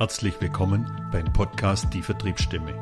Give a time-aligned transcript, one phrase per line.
[0.00, 2.72] Herzlich willkommen beim Podcast Die Vertriebsstimme.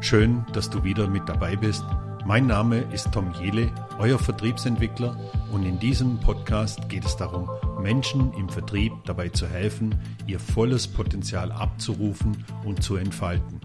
[0.00, 1.84] Schön, dass du wieder mit dabei bist.
[2.24, 5.16] Mein Name ist Tom Jele, euer Vertriebsentwickler
[5.52, 7.48] und in diesem Podcast geht es darum,
[7.80, 9.94] Menschen im Vertrieb dabei zu helfen,
[10.26, 13.60] ihr volles Potenzial abzurufen und zu entfalten.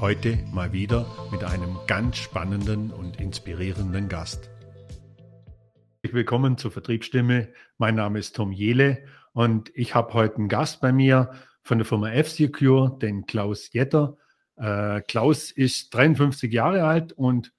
[0.00, 4.48] Heute mal wieder mit einem ganz spannenden und inspirierenden Gast.
[6.02, 7.48] Willkommen zur Vertriebsstimme.
[7.76, 9.04] Mein Name ist Tom Jele
[9.36, 11.30] und ich habe heute einen Gast bei mir
[11.62, 14.16] von der Firma F-Secure, den Klaus Jetter.
[14.56, 17.52] Äh, Klaus ist 53 Jahre alt und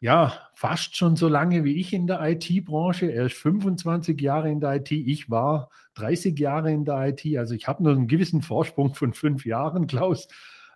[0.00, 3.10] ja, fast schon so lange wie ich in der IT-Branche.
[3.10, 4.90] Er ist 25 Jahre in der IT.
[4.90, 7.38] Ich war 30 Jahre in der IT.
[7.38, 10.28] Also ich habe nur einen gewissen Vorsprung von fünf Jahren, Klaus.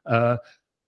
[0.07, 0.39] Äh,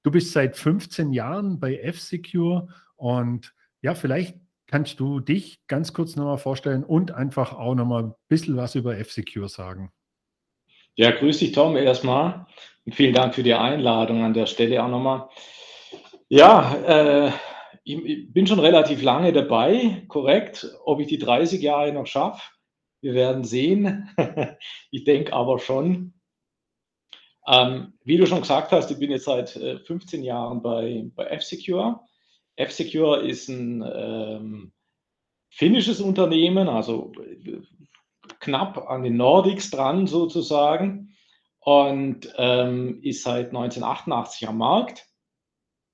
[0.02, 4.38] du bist seit 15 Jahren bei F-Secure und ja, vielleicht
[4.70, 8.96] Kannst du dich ganz kurz nochmal vorstellen und einfach auch nochmal ein bisschen was über
[8.96, 9.91] F-Secure sagen?
[10.95, 12.46] Ja, grüß dich, Tom, erstmal.
[12.84, 15.29] Und vielen Dank für die Einladung an der Stelle auch nochmal.
[16.29, 17.32] Ja, äh,
[17.82, 20.71] ich bin schon relativ lange dabei, korrekt.
[20.84, 22.40] Ob ich die 30 Jahre noch schaffe,
[23.01, 24.09] wir werden sehen.
[24.93, 26.15] ich denke aber schon.
[27.49, 31.24] Ähm, wie du schon gesagt hast, ich bin jetzt seit 15 äh, Jahren bei, bei
[31.24, 31.99] F-Secure.
[32.56, 34.73] F-Secure ist ein ähm,
[35.51, 37.12] finnisches Unternehmen, also
[38.40, 41.16] knapp an den Nordics dran sozusagen
[41.60, 45.06] und ähm, ist seit 1988 am Markt.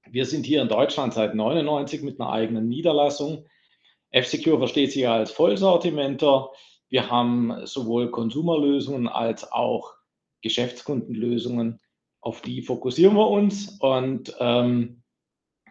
[0.08, 3.46] Wir sind hier in Deutschland seit 1999 mit einer eigenen Niederlassung.
[4.10, 6.50] F-Secure versteht sich als Vollsortimenter.
[6.88, 9.94] Wir haben sowohl Konsumerlösungen als auch
[10.42, 11.80] Geschäftskundenlösungen.
[12.20, 15.02] Auf die fokussieren wir uns und ähm,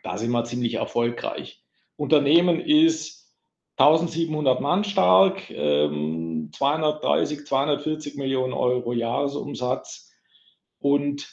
[0.05, 1.63] da sind wir ziemlich erfolgreich.
[1.97, 3.33] Unternehmen ist
[3.77, 10.11] 1700 Mann stark, ähm, 230, 240 Millionen Euro Jahresumsatz
[10.77, 11.27] und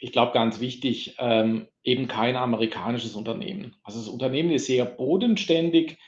[0.00, 3.76] ich glaube ganz wichtig, ähm, eben kein amerikanisches Unternehmen.
[3.84, 5.98] Also das Unternehmen ist sehr bodenständig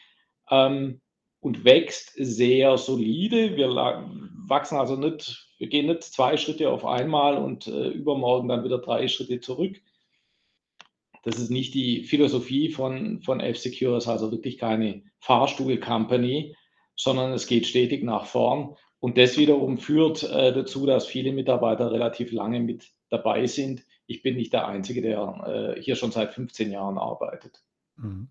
[0.51, 1.01] ähm,
[1.39, 3.57] und wächst sehr solide.
[3.57, 8.65] Wir wachsen also nicht, wir gehen nicht zwei Schritte auf einmal und äh, übermorgen dann
[8.65, 9.81] wieder drei Schritte zurück,
[11.27, 16.55] das ist nicht die Philosophie von, von F-Secure, ist also wirklich keine Fahrstuhl-Company,
[16.95, 18.77] sondern es geht stetig nach vorn.
[19.01, 23.83] Und das wiederum führt äh, dazu, dass viele Mitarbeiter relativ lange mit dabei sind.
[24.07, 27.61] Ich bin nicht der Einzige, der äh, hier schon seit 15 Jahren arbeitet.
[27.97, 28.29] Mhm.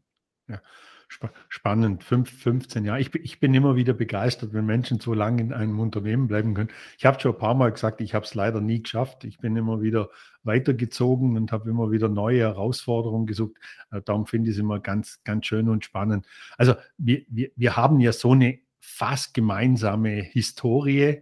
[0.47, 0.62] Ja.
[1.49, 2.99] Spannend, Fünf, 15 Jahre.
[2.99, 6.69] Ich, ich, bin immer wieder begeistert, wenn Menschen so lange in einem Unternehmen bleiben können.
[6.97, 9.23] Ich habe schon ein paar Mal gesagt, ich habe es leider nie geschafft.
[9.23, 10.09] Ich bin immer wieder
[10.43, 13.53] weitergezogen und habe immer wieder neue Herausforderungen gesucht.
[13.91, 16.27] Äh, darum finde ich es immer ganz, ganz schön und spannend.
[16.57, 21.21] Also wir, wir, wir haben ja so eine fast gemeinsame Historie.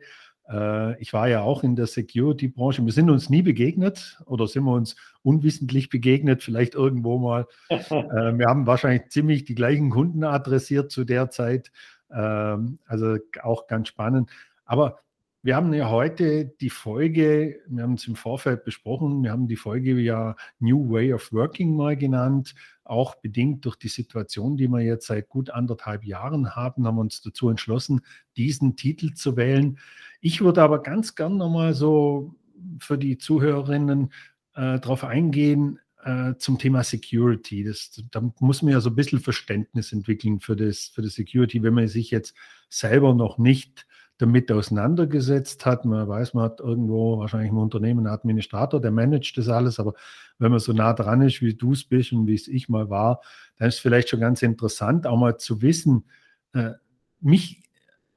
[0.50, 2.86] Äh, ich war ja auch in der Security-Branche.
[2.86, 7.48] Wir sind uns nie begegnet oder sind wir uns unwissentlich begegnet, vielleicht irgendwo mal.
[7.94, 11.72] Äh, wir haben wahrscheinlich ziemlich die gleichen Kunden adressiert zu der Zeit.
[12.12, 14.30] Ähm, also auch ganz spannend.
[14.66, 15.00] Aber
[15.44, 19.58] wir haben ja heute die Folge, wir haben es im Vorfeld besprochen, wir haben die
[19.58, 22.56] Folge ja New Way of Working mal genannt,
[22.86, 27.02] auch bedingt durch die Situation, die wir jetzt seit gut anderthalb Jahren haben, haben wir
[27.02, 28.02] uns dazu entschlossen,
[28.38, 29.80] diesen Titel zu wählen.
[30.22, 32.36] Ich würde aber ganz gern nochmal so
[32.80, 34.14] für die Zuhörerinnen
[34.56, 37.66] äh, darauf eingehen, äh, zum Thema Security.
[37.66, 41.64] Das, da muss man ja so ein bisschen Verständnis entwickeln für das, für das Security,
[41.64, 42.34] wenn man sich jetzt
[42.70, 43.86] selber noch nicht
[44.18, 45.86] damit auseinandergesetzt hat.
[45.86, 49.94] Man weiß, man hat irgendwo wahrscheinlich im Unternehmen einen Administrator, der managt das alles, aber
[50.40, 52.90] wenn man so nah dran ist, wie du es bist und wie es ich mal
[52.90, 53.22] war,
[53.58, 56.06] dann ist es vielleicht schon ganz interessant, auch mal zu wissen,
[56.54, 56.72] äh,
[57.20, 57.64] mich,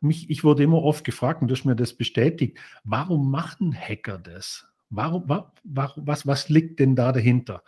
[0.00, 4.18] mich, ich wurde immer oft gefragt und du hast mir das bestätigt, warum machen Hacker
[4.18, 4.66] das?
[4.90, 5.24] Warum,
[5.64, 7.62] warum, was, was liegt denn da dahinter?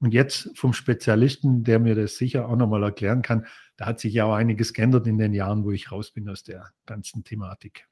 [0.00, 3.46] Und jetzt vom Spezialisten, der mir das sicher auch nochmal erklären kann,
[3.82, 6.44] da hat sich ja auch einiges geändert in den Jahren, wo ich raus bin aus
[6.44, 7.88] der ganzen Thematik.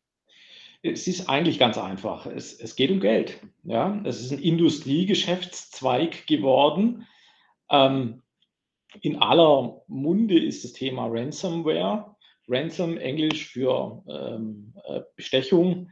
[0.82, 2.26] Es ist eigentlich ganz einfach.
[2.26, 3.40] Es, es geht um Geld.
[3.64, 4.00] Ja?
[4.04, 7.08] Es ist ein Industriegeschäftszweig geworden.
[7.70, 8.22] Ähm,
[9.00, 12.14] in aller Munde ist das Thema Ransomware.
[12.46, 15.90] Ransom, Englisch für ähm, äh, Bestechung.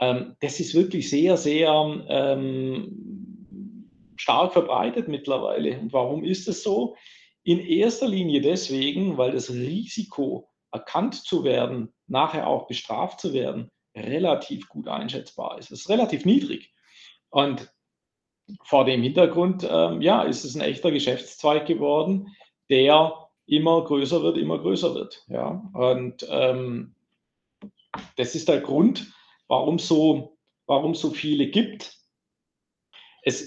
[0.00, 3.86] Ähm, das ist wirklich sehr, sehr ähm,
[4.16, 5.78] stark verbreitet mittlerweile.
[5.78, 6.96] Und warum ist es so?
[7.42, 13.70] In erster Linie deswegen, weil das Risiko, erkannt zu werden, nachher auch bestraft zu werden,
[13.96, 15.72] relativ gut einschätzbar ist.
[15.72, 16.72] Es ist relativ niedrig.
[17.30, 17.72] Und
[18.62, 22.28] vor dem Hintergrund, ähm, ja, ist es ein echter Geschäftszweig geworden,
[22.68, 25.24] der immer größer wird, immer größer wird.
[25.28, 25.68] Ja.
[25.72, 26.94] Und ähm,
[28.16, 29.12] das ist der Grund,
[29.48, 30.36] warum so
[30.70, 31.98] warum so viele gibt.
[33.22, 33.44] Es,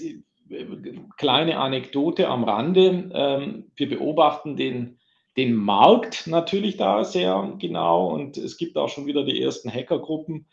[1.16, 3.10] kleine Anekdote am Rande.
[3.12, 4.98] Ähm, wir beobachten den,
[5.36, 10.46] den Markt natürlich da sehr genau und es gibt auch schon wieder die ersten Hackergruppen,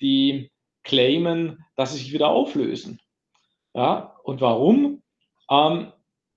[0.00, 0.50] die
[0.84, 3.00] claimen, dass sie sich wieder auflösen.
[3.74, 5.02] Ja, und warum?
[5.50, 5.92] Ähm,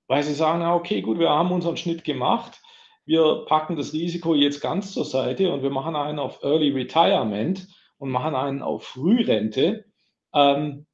[0.08, 2.62] weil sie sagen, okay, gut, wir haben unseren Schnitt gemacht,
[3.06, 7.68] wir packen das Risiko jetzt ganz zur Seite und wir machen einen auf Early Retirement
[7.98, 9.86] und machen einen auf Frührente
[10.34, 10.86] ähm,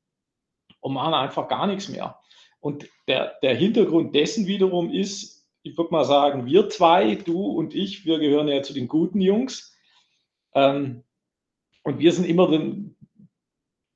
[0.82, 2.20] und machen einfach gar nichts mehr.
[2.60, 7.74] Und der, der Hintergrund dessen wiederum ist, ich würde mal sagen, wir zwei, du und
[7.74, 9.76] ich, wir gehören ja zu den guten Jungs.
[10.54, 11.04] Ähm,
[11.84, 12.96] und wir sind immer den,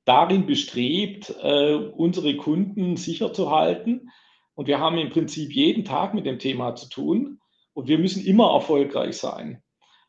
[0.05, 4.09] darin bestrebt, äh, unsere Kunden sicher zu halten.
[4.53, 7.39] Und wir haben im Prinzip jeden Tag mit dem Thema zu tun.
[7.73, 9.61] Und wir müssen immer erfolgreich sein.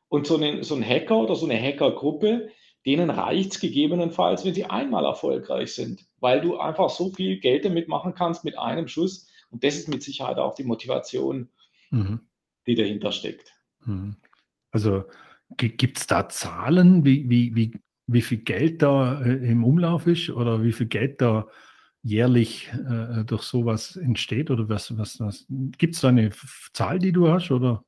[0.09, 2.51] Und so, eine, so ein Hacker oder so eine Hackergruppe,
[2.87, 7.65] denen reicht es gegebenenfalls, wenn sie einmal erfolgreich sind, weil du einfach so viel Geld
[7.65, 9.29] damit machen kannst mit einem Schuss.
[9.51, 11.49] Und das ist mit Sicherheit auch die Motivation,
[11.91, 12.21] mhm.
[12.67, 13.53] die dahinter steckt.
[13.85, 14.17] Mhm.
[14.71, 15.05] Also
[15.57, 17.73] gibt es da Zahlen, wie, wie, wie,
[18.07, 21.47] wie viel Geld da äh, im Umlauf ist oder wie viel Geld da
[22.03, 24.51] jährlich äh, durch sowas entsteht?
[24.51, 26.31] Oder was, was, was gibt es da eine
[26.73, 27.51] Zahl, die du hast?
[27.51, 27.85] Oder?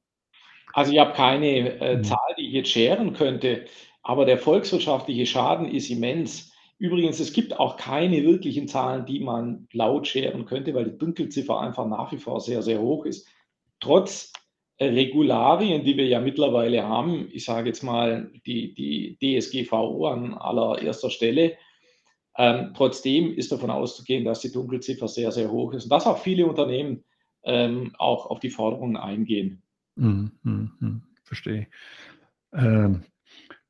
[0.72, 2.04] Also ich habe keine äh, mhm.
[2.04, 3.66] Zahl, die ich jetzt scheren könnte.
[4.08, 6.50] Aber der volkswirtschaftliche Schaden ist immens.
[6.78, 11.60] Übrigens, es gibt auch keine wirklichen Zahlen, die man laut scheren könnte, weil die Dunkelziffer
[11.60, 13.28] einfach nach wie vor sehr, sehr hoch ist.
[13.80, 14.32] Trotz
[14.80, 21.10] Regularien, die wir ja mittlerweile haben, ich sage jetzt mal die, die DSGVO an allererster
[21.10, 21.58] Stelle,
[22.38, 26.18] ähm, trotzdem ist davon auszugehen, dass die Dunkelziffer sehr, sehr hoch ist und dass auch
[26.18, 27.04] viele Unternehmen
[27.44, 29.62] ähm, auch auf die Forderungen eingehen.
[29.98, 31.66] Hm, hm, hm, verstehe.
[32.54, 33.04] Ähm,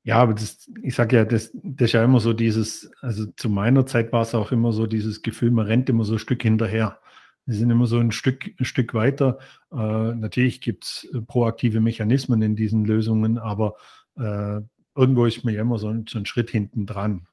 [0.05, 3.49] ja, aber das, ich sage ja, das, das ist ja immer so dieses, also zu
[3.49, 6.43] meiner Zeit war es auch immer so dieses Gefühl, man rennt immer so ein Stück
[6.43, 6.99] hinterher.
[7.45, 9.39] Wir sind immer so ein Stück, ein Stück weiter.
[9.73, 13.77] Äh, natürlich gibt es äh, proaktive Mechanismen in diesen Lösungen, aber
[14.17, 14.61] äh,
[14.95, 17.27] irgendwo ist man ja immer so, so ein Schritt hinten dran.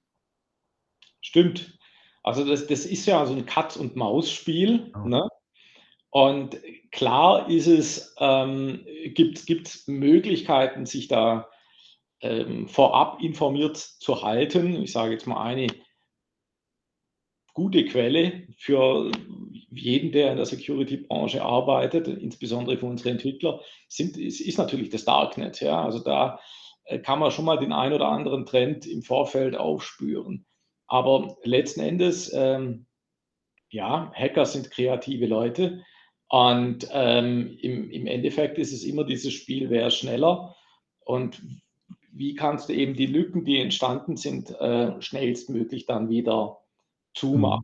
[1.21, 1.77] Stimmt.
[2.23, 4.91] Also das, das ist ja so ein Katz-und-Maus-Spiel.
[4.93, 5.05] Ja.
[5.05, 5.27] Ne?
[6.09, 6.57] Und
[6.91, 11.47] klar ist es, ähm, gibt es Möglichkeiten, sich da
[12.21, 14.81] ähm, vorab informiert zu halten.
[14.81, 15.67] Ich sage jetzt mal eine
[17.53, 19.11] gute Quelle für
[19.71, 25.05] jeden, der in der Security-Branche arbeitet, insbesondere für unsere Entwickler, sind, ist, ist natürlich das
[25.05, 25.61] Darknet.
[25.61, 25.83] Ja?
[25.83, 26.39] Also da
[26.85, 30.45] äh, kann man schon mal den ein oder anderen Trend im Vorfeld aufspüren.
[30.87, 32.85] Aber letzten Endes, ähm,
[33.69, 35.83] ja, Hacker sind kreative Leute
[36.29, 40.55] und ähm, im, im Endeffekt ist es immer dieses Spiel, wer schneller
[40.99, 41.41] und
[42.15, 46.59] wie kannst du eben die Lücken, die entstanden sind, äh, schnellstmöglich dann wieder
[47.13, 47.63] zumachen.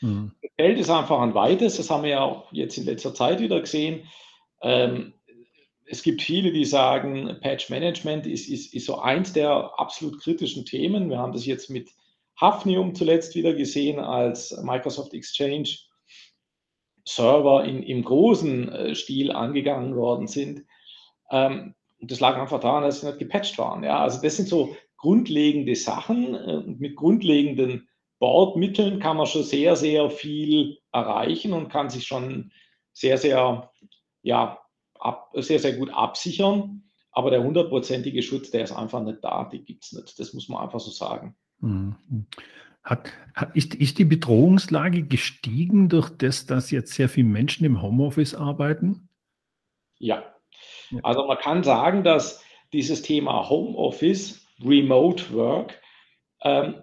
[0.00, 0.32] Mhm.
[0.42, 3.40] Das Feld ist einfach ein weites, das haben wir ja auch jetzt in letzter Zeit
[3.40, 4.08] wieder gesehen.
[4.60, 5.14] Ähm,
[5.86, 10.64] es gibt viele, die sagen, Patch Management ist, ist, ist so eins der absolut kritischen
[10.64, 11.08] Themen.
[11.08, 11.90] Wir haben das jetzt mit
[12.40, 15.68] Hafnium zuletzt wieder gesehen, als Microsoft Exchange
[17.04, 20.64] Server in, im großen äh, Stil angegangen worden sind.
[21.30, 23.84] Ähm, und das lag einfach daran, dass sie nicht gepatcht waren.
[23.84, 26.34] Ja, also das sind so grundlegende Sachen.
[26.34, 27.88] Äh, mit grundlegenden
[28.18, 32.50] Bordmitteln kann man schon sehr, sehr viel erreichen und kann sich schon
[32.92, 33.70] sehr, sehr,
[34.22, 34.58] ja,
[34.98, 36.82] ab, sehr, sehr gut absichern.
[37.12, 40.18] Aber der hundertprozentige Schutz, der ist einfach nicht da, die gibt es nicht.
[40.18, 41.36] Das muss man einfach so sagen.
[41.60, 41.94] Mhm.
[42.82, 47.80] Hat, hat, ist, ist die Bedrohungslage gestiegen durch das, dass jetzt sehr viele Menschen im
[47.80, 49.08] Homeoffice arbeiten?
[49.98, 50.24] Ja,
[51.02, 55.80] also man kann sagen, dass dieses Thema Homeoffice, Remote Work,
[56.42, 56.82] ähm,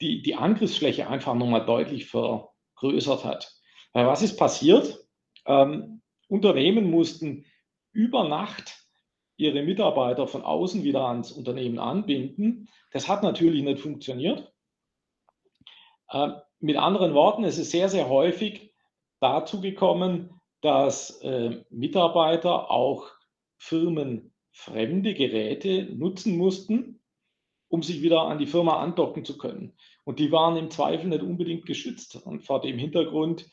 [0.00, 3.52] die, die Angriffsfläche einfach nochmal deutlich vergrößert hat.
[3.92, 4.98] Weil was ist passiert?
[5.46, 7.46] Ähm, Unternehmen mussten
[7.92, 8.84] über Nacht
[9.36, 12.68] ihre Mitarbeiter von außen wieder ans Unternehmen anbinden.
[12.92, 14.52] Das hat natürlich nicht funktioniert.
[16.12, 18.74] Ähm, mit anderen Worten, es ist sehr, sehr häufig
[19.20, 23.06] dazu gekommen, dass äh, Mitarbeiter auch
[23.58, 27.00] firmenfremde Geräte nutzen mussten,
[27.68, 29.74] um sich wieder an die Firma andocken zu können.
[30.04, 32.16] Und die waren im Zweifel nicht unbedingt geschützt.
[32.16, 33.46] Und vor dem Hintergrund,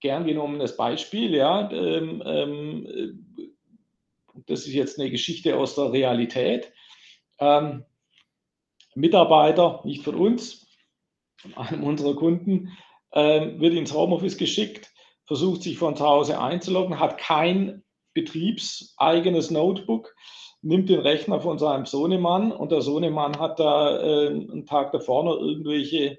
[0.00, 3.46] gern genommenes Beispiel, ja, ähm, ähm,
[4.46, 6.72] das ist jetzt eine Geschichte aus der Realität.
[7.38, 7.84] Ähm,
[8.94, 10.66] Mitarbeiter, nicht von uns,
[11.56, 12.76] einem unserer Kunden,
[13.12, 14.92] ähm, wird ins Homeoffice geschickt,
[15.24, 17.82] versucht sich von zu Hause einzuloggen, hat kein
[18.14, 20.14] betriebseigenes Notebook,
[20.62, 25.24] nimmt den Rechner von seinem Sohnemann und der Sohnemann hat da äh, einen Tag davor
[25.24, 26.18] noch irgendwelche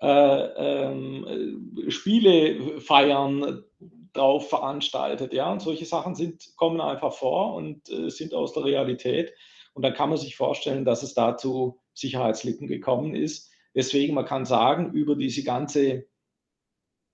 [0.00, 3.64] äh, ähm, Spiele feiern
[4.12, 5.32] drauf veranstaltet.
[5.32, 9.32] Ja, und solche Sachen sind, kommen einfach vor und äh, sind aus der Realität.
[9.72, 13.50] Und dann kann man sich vorstellen, dass es da zu Sicherheitslücken gekommen ist.
[13.74, 16.06] Deswegen, man kann sagen, über diese ganze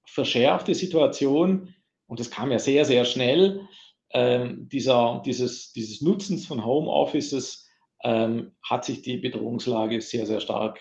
[0.06, 1.74] verschärfte Situation,
[2.06, 3.66] und das kam ja sehr, sehr schnell,
[4.10, 7.68] ähm, dieser, dieses, dieses Nutzens von Homeoffices
[8.04, 10.80] ähm, hat sich die Bedrohungslage sehr, sehr stark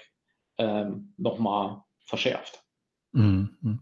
[0.58, 2.64] ähm, nochmal verschärft.
[3.14, 3.80] Mhm.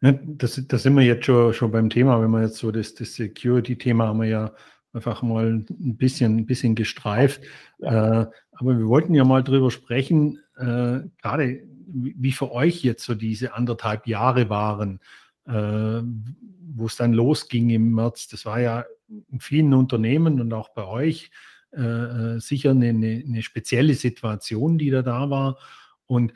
[0.00, 3.14] Das, das sind wir jetzt schon, schon beim Thema, wenn wir jetzt so das, das
[3.14, 4.54] Security-Thema haben wir ja
[4.92, 7.42] einfach mal ein bisschen, ein bisschen gestreift.
[7.78, 8.22] Ja.
[8.22, 13.14] Äh, aber wir wollten ja mal drüber sprechen, äh, gerade wie für euch jetzt so
[13.14, 15.00] diese anderthalb Jahre waren,
[15.48, 18.28] wo es dann losging im März.
[18.28, 18.84] Das war ja
[19.30, 21.30] in vielen Unternehmen und auch bei euch
[21.76, 25.58] äh, äh, sicher eine, eine, spezielle Situation, die da da war.
[26.06, 26.32] Und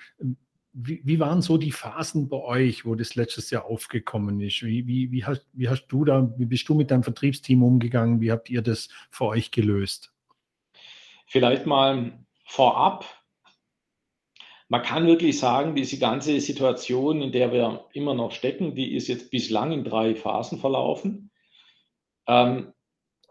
[0.75, 4.63] wie, wie, waren so die Phasen bei euch, wo das letztes Jahr aufgekommen ist?
[4.63, 8.21] Wie, wie, wie, hast, wie hast du da, wie bist du mit deinem Vertriebsteam umgegangen?
[8.21, 10.13] Wie habt ihr das für euch gelöst?
[11.27, 12.13] Vielleicht mal
[12.45, 13.07] vorab.
[14.73, 19.07] Man kann wirklich sagen, diese ganze Situation, in der wir immer noch stecken, die ist
[19.07, 21.31] jetzt bislang in drei Phasen verlaufen.
[22.27, 22.73] Ähm,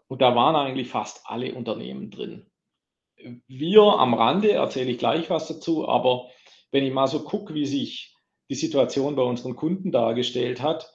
[0.06, 2.46] und da waren eigentlich fast alle Unternehmen drin.
[3.48, 6.28] Wir am Rande, erzähle ich gleich was dazu, aber
[6.70, 8.14] wenn ich mal so gucke, wie sich
[8.48, 10.92] die Situation bei unseren Kunden dargestellt hat,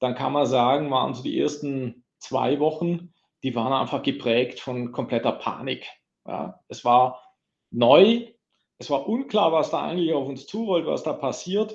[0.00, 4.90] dann kann man sagen, waren so die ersten zwei Wochen, die waren einfach geprägt von
[4.90, 5.86] kompletter Panik.
[6.26, 7.22] Ja, es war
[7.70, 8.33] neu,
[8.78, 11.72] es war unklar, was da eigentlich auf uns zurollt, was da passiert.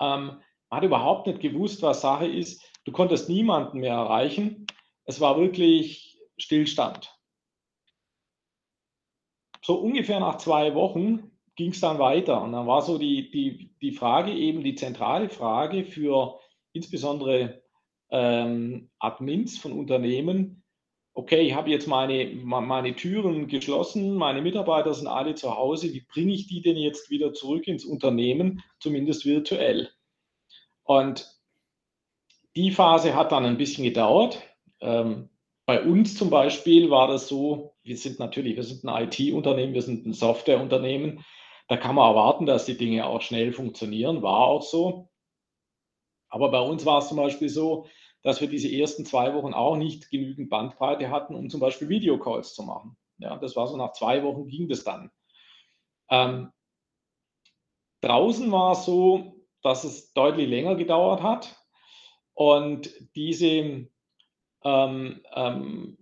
[0.00, 2.62] Ähm, man hat überhaupt nicht gewusst, was Sache ist.
[2.84, 4.66] Du konntest niemanden mehr erreichen.
[5.04, 7.12] Es war wirklich Stillstand.
[9.62, 12.42] So ungefähr nach zwei Wochen ging es dann weiter.
[12.42, 16.38] Und dann war so die, die, die Frage eben, die zentrale Frage für
[16.72, 17.62] insbesondere
[18.10, 20.62] ähm, Admins von Unternehmen,
[21.16, 26.02] okay, ich habe jetzt meine, meine Türen geschlossen, meine Mitarbeiter sind alle zu Hause, wie
[26.02, 29.90] bringe ich die denn jetzt wieder zurück ins Unternehmen, zumindest virtuell?
[30.84, 31.26] Und
[32.54, 34.42] die Phase hat dann ein bisschen gedauert.
[34.80, 35.30] Ähm,
[35.64, 39.82] bei uns zum Beispiel war das so, wir sind natürlich, wir sind ein IT-Unternehmen, wir
[39.82, 41.24] sind ein Softwareunternehmen.
[41.68, 45.08] Da kann man erwarten, dass die Dinge auch schnell funktionieren, war auch so.
[46.28, 47.86] Aber bei uns war es zum Beispiel so,
[48.26, 52.54] dass wir diese ersten zwei Wochen auch nicht genügend Bandbreite hatten, um zum Beispiel Videocalls
[52.54, 52.96] zu machen.
[53.18, 55.12] Ja, das war so nach zwei Wochen ging das dann.
[56.10, 56.50] Ähm,
[58.00, 61.54] draußen war es so, dass es deutlich länger gedauert hat
[62.34, 63.88] und diese
[64.64, 65.96] ähm, ähm,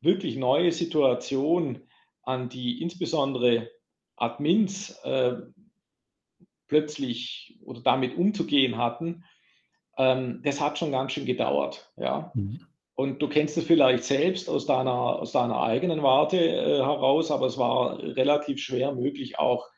[0.00, 1.86] wirklich neue Situation,
[2.24, 3.70] an die insbesondere
[4.16, 5.36] Admins äh,
[6.66, 9.22] plötzlich oder damit umzugehen hatten,
[9.98, 11.92] ähm, das hat schon ganz schön gedauert.
[11.96, 12.32] Ja.
[12.34, 12.60] Mhm.
[12.94, 17.46] Und du kennst es vielleicht selbst aus deiner, aus deiner eigenen Warte äh, heraus, aber
[17.46, 19.68] es war relativ schwer möglich, auch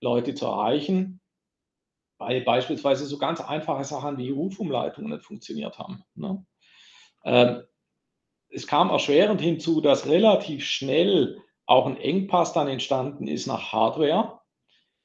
[0.00, 1.20] Leute zu erreichen,
[2.18, 6.04] weil beispielsweise so ganz einfache Sachen wie Rufumleitungen nicht funktioniert haben.
[6.14, 6.44] Ne?
[7.24, 7.62] Ähm,
[8.50, 14.37] es kam erschwerend hinzu, dass relativ schnell auch ein Engpass dann entstanden ist nach Hardware.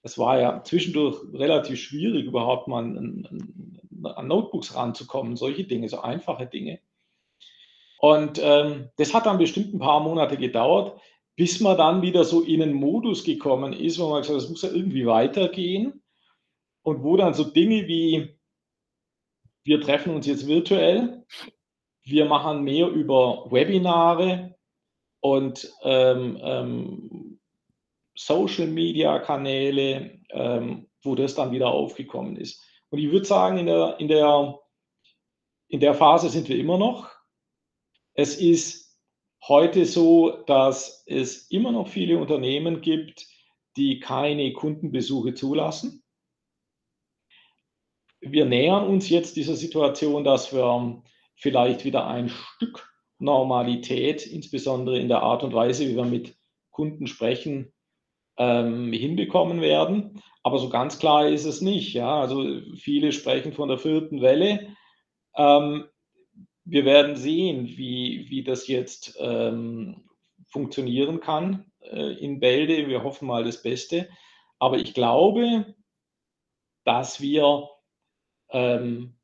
[0.04, 6.02] Es war ja zwischendurch relativ schwierig, überhaupt mal an, an Notebooks ranzukommen, solche Dinge, so
[6.02, 6.80] einfache Dinge.
[8.00, 11.00] Und ähm, das hat dann bestimmt ein paar Monate gedauert,
[11.38, 14.50] bis man dann wieder so in einen Modus gekommen ist, wo man gesagt hat, das
[14.50, 16.04] muss ja irgendwie weitergehen.
[16.84, 18.36] Und wo dann so Dinge wie,
[19.64, 21.26] wir treffen uns jetzt virtuell,
[22.04, 24.54] wir machen mehr über Webinare,
[25.24, 27.23] und ähm, ähm,
[28.16, 32.64] Social Media Kanäle, ähm, wo das dann wieder aufgekommen ist.
[32.90, 34.60] Und ich würde sagen, in der, in, der,
[35.68, 37.10] in der Phase sind wir immer noch.
[38.14, 39.00] Es ist
[39.48, 43.26] heute so, dass es immer noch viele Unternehmen gibt,
[43.76, 46.04] die keine Kundenbesuche zulassen.
[48.22, 51.04] Wir nähern uns jetzt dieser Situation, dass wir
[51.36, 56.38] vielleicht wieder ein Stück Normalität, insbesondere in der Art und Weise, wie wir mit
[56.72, 57.73] Kunden sprechen,
[58.38, 60.22] ähm, hinbekommen werden.
[60.44, 61.94] Aber so ganz klar ist es nicht.
[61.94, 62.20] Ja?
[62.22, 64.76] Also viele sprechen von der vierten Welle.
[65.36, 65.86] Ähm,
[66.66, 70.10] wir werden sehen, wie, wie das jetzt ähm,
[70.48, 72.88] funktionieren kann äh, in Bälde.
[72.88, 74.10] Wir hoffen mal das Beste.
[74.60, 75.76] Aber ich glaube,
[76.86, 77.70] dass wir
[78.50, 79.16] ähm,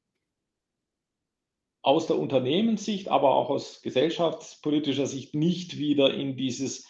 [1.82, 6.88] aus der Unternehmenssicht, aber auch aus gesellschaftspolitischer Sicht nicht wieder in dieses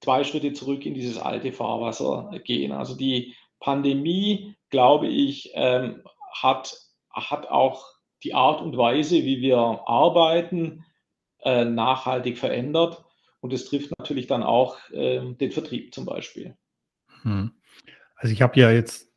[0.00, 2.72] zwei Schritte zurück in dieses alte Fahrwasser gehen.
[2.72, 6.02] Also die Pandemie, glaube ich, ähm,
[6.32, 6.76] hat,
[7.10, 7.84] hat auch
[8.22, 10.84] die Art und Weise, wie wir arbeiten,
[11.42, 13.04] äh, nachhaltig verändert.
[13.40, 16.56] Und es trifft natürlich dann auch äh, den Vertrieb zum Beispiel.
[17.22, 17.52] Hm.
[18.16, 19.12] Also ich habe ja jetzt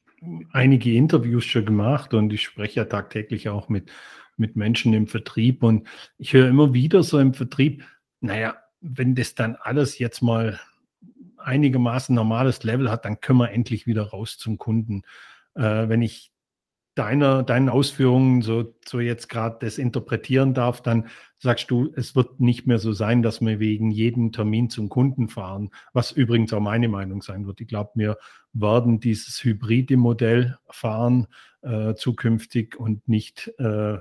[0.52, 3.92] einige Interviews schon gemacht und ich spreche ja tagtäglich auch mit,
[4.38, 5.88] mit Menschen im Vertrieb und
[6.20, 7.84] ich höre immer wieder so im Vertrieb,
[8.20, 10.60] naja, wenn das dann alles jetzt mal
[11.44, 15.04] einigermaßen normales Level hat, dann können wir endlich wieder raus zum Kunden.
[15.56, 16.32] Äh, wenn ich
[16.96, 21.08] deiner, deinen Ausführungen so, so jetzt gerade das interpretieren darf, dann
[21.38, 25.30] sagst du, es wird nicht mehr so sein, dass wir wegen jedem Termin zum Kunden
[25.30, 27.62] fahren, was übrigens auch meine Meinung sein wird.
[27.62, 28.18] Ich glaube, wir
[28.54, 31.28] werden dieses hybride Modell fahren
[31.62, 33.98] äh, zukünftig und nicht äh,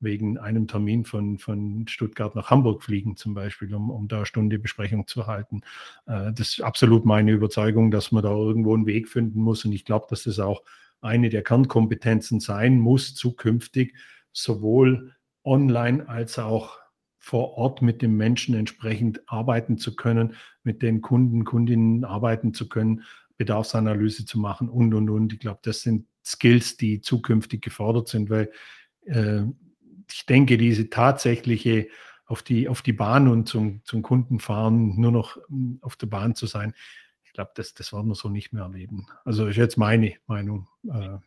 [0.00, 4.26] wegen einem Termin von, von Stuttgart nach Hamburg fliegen zum Beispiel, um, um da eine
[4.26, 5.62] Stunde Besprechung zu halten.
[6.06, 9.72] Äh, das ist absolut meine Überzeugung, dass man da irgendwo einen Weg finden muss und
[9.72, 10.62] ich glaube, dass das auch
[11.00, 13.94] eine der Kernkompetenzen sein muss, zukünftig
[14.32, 15.14] sowohl
[15.44, 16.78] online als auch
[17.18, 22.68] vor Ort mit dem Menschen entsprechend arbeiten zu können, mit den Kunden, Kundinnen arbeiten zu
[22.68, 23.02] können,
[23.36, 25.32] Bedarfsanalyse zu machen und, und, und.
[25.32, 28.50] Ich glaube, das sind Skills, die zukünftig gefordert sind, weil
[29.06, 29.42] äh,
[30.10, 31.88] ich denke, diese tatsächliche
[32.26, 36.06] auf die, auf die Bahn und zum, zum Kunden fahren, nur noch hm, auf der
[36.06, 36.74] Bahn zu sein,
[37.38, 39.06] glaube, das, das werden wir so nicht mehr erleben.
[39.24, 40.66] Also ist jetzt meine Meinung.
[40.92, 41.18] Äh.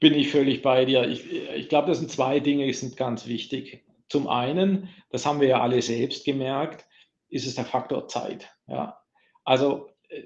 [0.00, 1.08] Bin ich völlig bei dir.
[1.08, 3.84] Ich, ich glaube, das sind zwei Dinge, die sind ganz wichtig.
[4.08, 6.84] Zum einen, das haben wir ja alle selbst gemerkt,
[7.28, 8.50] ist es der Faktor Zeit.
[8.66, 8.98] Ja.
[9.44, 10.24] Also äh,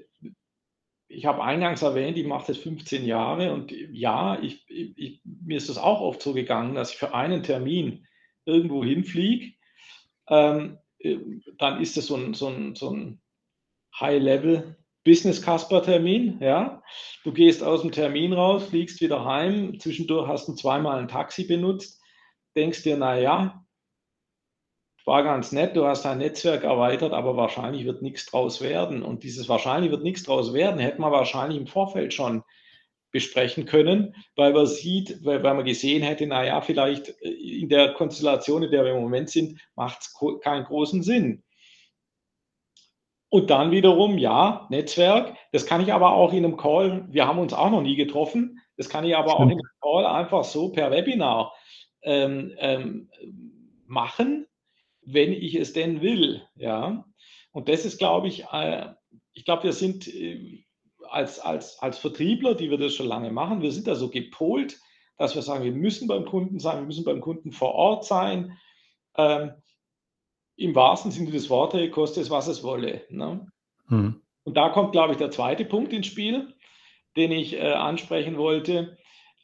[1.09, 5.69] ich habe eingangs erwähnt, ich mache das 15 Jahre und ja, ich, ich, mir ist
[5.69, 8.05] das auch oft so gegangen, dass ich für einen Termin
[8.45, 9.53] irgendwo hinfliege.
[10.29, 11.17] Ähm, äh,
[11.57, 13.21] dann ist das so ein, so ein, so ein
[13.99, 16.83] High-Level Business-Casper-Termin, ja.
[17.23, 21.45] Du gehst aus dem Termin raus, fliegst wieder heim, zwischendurch hast du zweimal ein Taxi
[21.45, 22.01] benutzt,
[22.57, 23.65] denkst dir, naja,
[25.07, 29.03] war ganz nett, du hast dein Netzwerk erweitert, aber wahrscheinlich wird nichts draus werden.
[29.03, 32.43] Und dieses wahrscheinlich wird nichts draus werden, hätte man wahrscheinlich im Vorfeld schon
[33.11, 37.93] besprechen können, weil man sieht, weil, weil man gesehen hätte, naja, vielleicht äh, in der
[37.93, 41.41] Konstellation, in der wir im Moment sind, macht es keinen großen Sinn.
[43.29, 45.35] Und dann wiederum, ja, Netzwerk.
[45.53, 48.59] Das kann ich aber auch in einem Call, wir haben uns auch noch nie getroffen,
[48.75, 49.39] das kann ich aber Stimmt.
[49.39, 51.53] auch in einem Call einfach so per Webinar
[52.03, 53.09] ähm, ähm,
[53.85, 54.47] machen,
[55.07, 56.43] wenn ich es denn will.
[56.55, 57.05] Ja.
[57.51, 58.87] Und das ist, glaube ich, äh,
[59.33, 60.65] ich glaube, wir sind äh,
[61.09, 64.77] als, als, als Vertriebler, die wir das schon lange machen, wir sind da so gepolt,
[65.17, 68.57] dass wir sagen, wir müssen beim Kunden sein, wir müssen beim Kunden vor Ort sein.
[69.15, 69.53] Ähm,
[70.57, 73.05] im wahrsten Sinne des Wortes, koste es, was es wolle.
[73.09, 73.47] Ne?
[73.87, 74.21] Hm.
[74.43, 76.53] Und da kommt, glaube ich, der zweite Punkt ins Spiel,
[77.15, 78.97] den ich äh, ansprechen wollte.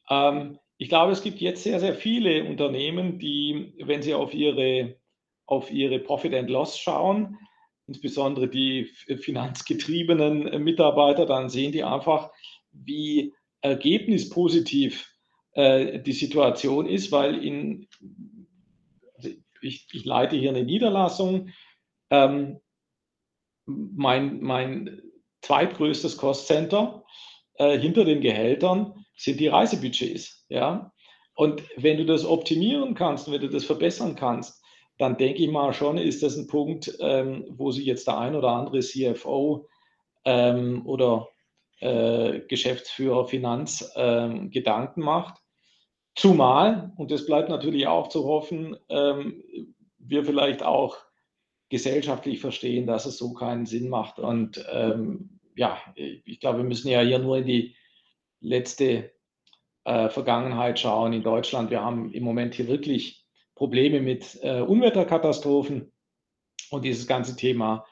[0.09, 4.97] Ähm, ich glaube, es gibt jetzt sehr, sehr viele Unternehmen, die, wenn sie auf ihre,
[5.45, 7.37] auf ihre Profit and Loss schauen,
[7.87, 8.85] insbesondere die
[9.17, 12.31] finanzgetriebenen Mitarbeiter, dann sehen die einfach,
[12.71, 15.13] wie ergebnispositiv
[15.53, 17.87] äh, die Situation ist, weil in
[19.63, 21.49] ich, ich leite hier eine Niederlassung.
[22.09, 22.59] Ähm,
[23.65, 25.01] mein, mein
[25.41, 27.05] zweitgrößtes Cost-Center
[27.55, 30.45] äh, hinter den Gehältern sind die Reisebudgets.
[30.49, 30.91] Ja?
[31.35, 34.62] Und wenn du das optimieren kannst, wenn du das verbessern kannst,
[34.97, 38.35] dann denke ich mal schon, ist das ein Punkt, ähm, wo sich jetzt der ein
[38.35, 39.67] oder andere CFO
[40.25, 41.29] ähm, oder
[41.79, 45.41] äh, Geschäftsführer Finanz ähm, Gedanken macht.
[46.15, 49.43] Zumal, und das bleibt natürlich auch zu hoffen, ähm,
[49.97, 50.97] wir vielleicht auch
[51.69, 54.19] gesellschaftlich verstehen, dass es so keinen Sinn macht.
[54.19, 57.75] Und ähm, ja, ich glaube, wir müssen ja hier nur in die
[58.41, 59.11] letzte
[59.85, 61.71] äh, Vergangenheit schauen in Deutschland.
[61.71, 63.22] Wir haben im Moment hier wirklich
[63.63, 65.89] Probleme mit äh, Unwetterkatastrophen
[66.69, 67.85] und dieses ganze Thema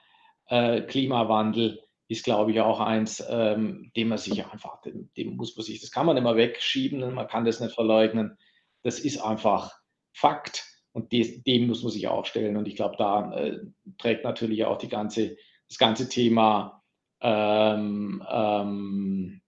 [0.48, 5.56] äh, Klimawandel ist, glaube ich, auch eins, ähm, dem man sich einfach, dem, dem, muss
[5.56, 8.38] man sich, das kann man immer wegschieben, man kann das nicht verleugnen.
[8.84, 9.72] Das ist einfach
[10.12, 12.58] Fakt und des, dem muss man sich auch stellen.
[12.58, 13.60] Und ich glaube, da äh,
[13.98, 15.38] trägt natürlich auch die ganze,
[15.70, 16.84] das ganze Thema
[17.22, 19.42] ähm, ähm,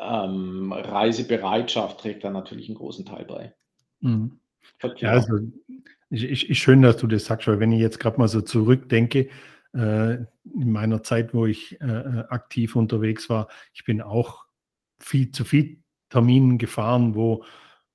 [0.00, 3.54] ähm Reisebereitschaft trägt da natürlich einen großen Teil bei.
[4.00, 4.40] Mhm.
[4.96, 5.38] Ja, also
[6.10, 8.40] ich, ich, ich, schön, dass du das sagst, weil wenn ich jetzt gerade mal so
[8.40, 9.28] zurückdenke,
[9.74, 14.44] äh, in meiner Zeit, wo ich äh, äh, aktiv unterwegs war, ich bin auch
[14.98, 17.44] viel zu viel Terminen gefahren, wo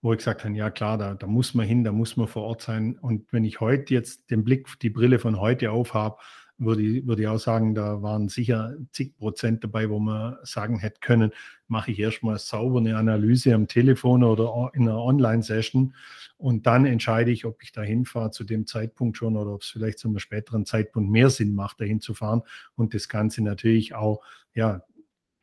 [0.01, 2.43] wo ich gesagt habe, ja klar, da, da muss man hin, da muss man vor
[2.43, 2.97] Ort sein.
[2.99, 6.17] Und wenn ich heute jetzt den Blick, die Brille von heute aufhabe,
[6.61, 10.79] würde ich, würde ich auch sagen, da waren sicher zig Prozent dabei, wo man sagen
[10.79, 11.31] hätte können,
[11.67, 15.93] mache ich erstmal sauber eine Analyse am Telefon oder in einer Online-Session
[16.37, 19.69] und dann entscheide ich, ob ich da hinfahre zu dem Zeitpunkt schon oder ob es
[19.69, 22.43] vielleicht zu einem späteren Zeitpunkt mehr Sinn macht, dahin zu fahren
[22.75, 24.21] und das Ganze natürlich auch,
[24.53, 24.83] ja,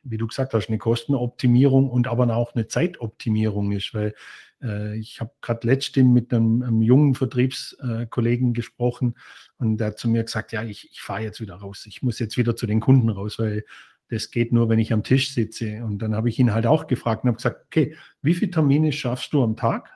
[0.09, 4.13] wie du gesagt hast, eine Kostenoptimierung und aber auch eine Zeitoptimierung ist, weil
[4.61, 9.15] äh, ich habe gerade letztens mit einem, einem jungen Vertriebskollegen gesprochen
[9.57, 11.85] und der hat zu mir gesagt, ja, ich, ich fahre jetzt wieder raus.
[11.85, 13.63] Ich muss jetzt wieder zu den Kunden raus, weil
[14.09, 15.83] das geht nur, wenn ich am Tisch sitze.
[15.83, 18.91] Und dann habe ich ihn halt auch gefragt und habe gesagt, okay, wie viele Termine
[18.91, 19.89] schaffst du am Tag,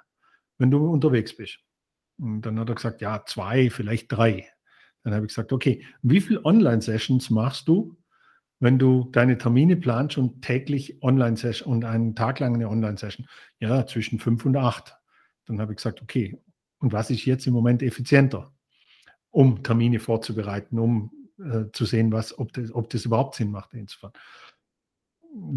[0.60, 1.60] wenn du unterwegs bist?
[2.20, 4.48] Und dann hat er gesagt, ja, zwei, vielleicht drei.
[5.04, 7.98] Dann habe ich gesagt, okay, wie viele Online-Sessions machst du,
[8.64, 13.28] wenn du deine Termine planst und täglich Online-Session und einen Tag lang eine Online-Session,
[13.60, 14.96] ja, zwischen fünf und acht.
[15.46, 16.42] Dann habe ich gesagt, okay,
[16.80, 18.54] und was ist jetzt im Moment effizienter,
[19.32, 23.72] um Termine vorzubereiten, um äh, zu sehen, was, ob, das, ob das überhaupt Sinn macht,
[23.72, 24.14] hinzufahren.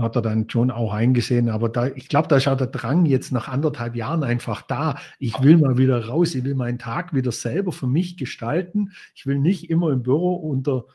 [0.01, 3.07] Hat er dann schon auch eingesehen, aber da, ich glaube, da ist auch der Drang
[3.07, 4.99] jetzt nach anderthalb Jahren einfach da.
[5.21, 8.91] Ich will mal wieder raus, ich will meinen Tag wieder selber für mich gestalten.
[9.15, 10.87] Ich will nicht immer im Büro unter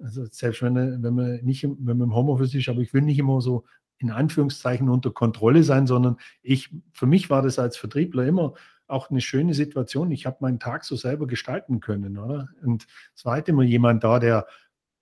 [0.00, 3.18] also selbst wenn, wenn man nicht wenn man im Homeoffice ist, aber ich will nicht
[3.18, 3.64] immer so
[3.98, 8.54] in Anführungszeichen unter Kontrolle sein, sondern ich, für mich war das als Vertriebler immer
[8.86, 10.10] auch eine schöne Situation.
[10.12, 12.48] Ich habe meinen Tag so selber gestalten können, oder?
[12.62, 14.46] Und es war halt immer jemand da, der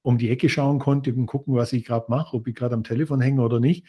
[0.03, 2.85] um die Ecke schauen konnte und gucken, was ich gerade mache, ob ich gerade am
[2.85, 3.87] Telefon hänge oder nicht.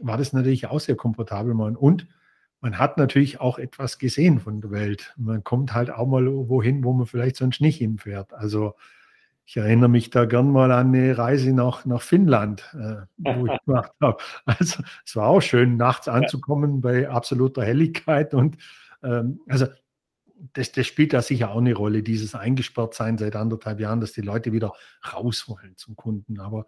[0.00, 1.76] War das natürlich auch sehr komfortabel mal.
[1.76, 2.08] Und
[2.60, 5.14] man hat natürlich auch etwas gesehen von der Welt.
[5.16, 8.32] Man kommt halt auch mal wohin, wo man vielleicht sonst nicht hinfährt.
[8.32, 8.74] Also
[9.44, 13.58] ich erinnere mich da gern mal an eine Reise nach, nach Finnland, äh, wo ich
[13.66, 14.22] gemacht habe.
[14.44, 18.34] Also es war auch schön, nachts anzukommen bei absoluter Helligkeit.
[18.34, 18.56] Und
[19.02, 19.66] ähm, also
[20.54, 24.22] das, das, spielt da sicher auch eine Rolle, dieses Eingesperrtsein seit anderthalb Jahren, dass die
[24.22, 24.72] Leute wieder
[25.12, 26.40] raus wollen zum Kunden.
[26.40, 26.66] Aber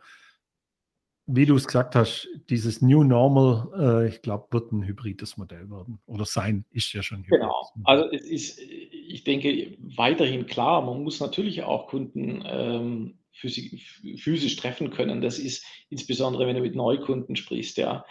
[1.27, 5.71] wie du es gesagt hast, dieses New Normal, äh, ich glaube, wird ein hybrides Modell
[5.71, 7.41] werden oder sein, ist ja schon hybrid.
[7.41, 7.69] Genau.
[7.85, 14.57] Also es ist, ich denke, weiterhin klar, man muss natürlich auch Kunden ähm, physisch, physisch,
[14.57, 15.23] treffen können.
[15.23, 18.05] Das ist insbesondere, wenn du mit Neukunden sprichst, ja.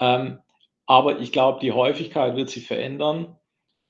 [0.00, 0.38] Ähm,
[0.86, 3.36] aber ich glaube, die Häufigkeit wird sich verändern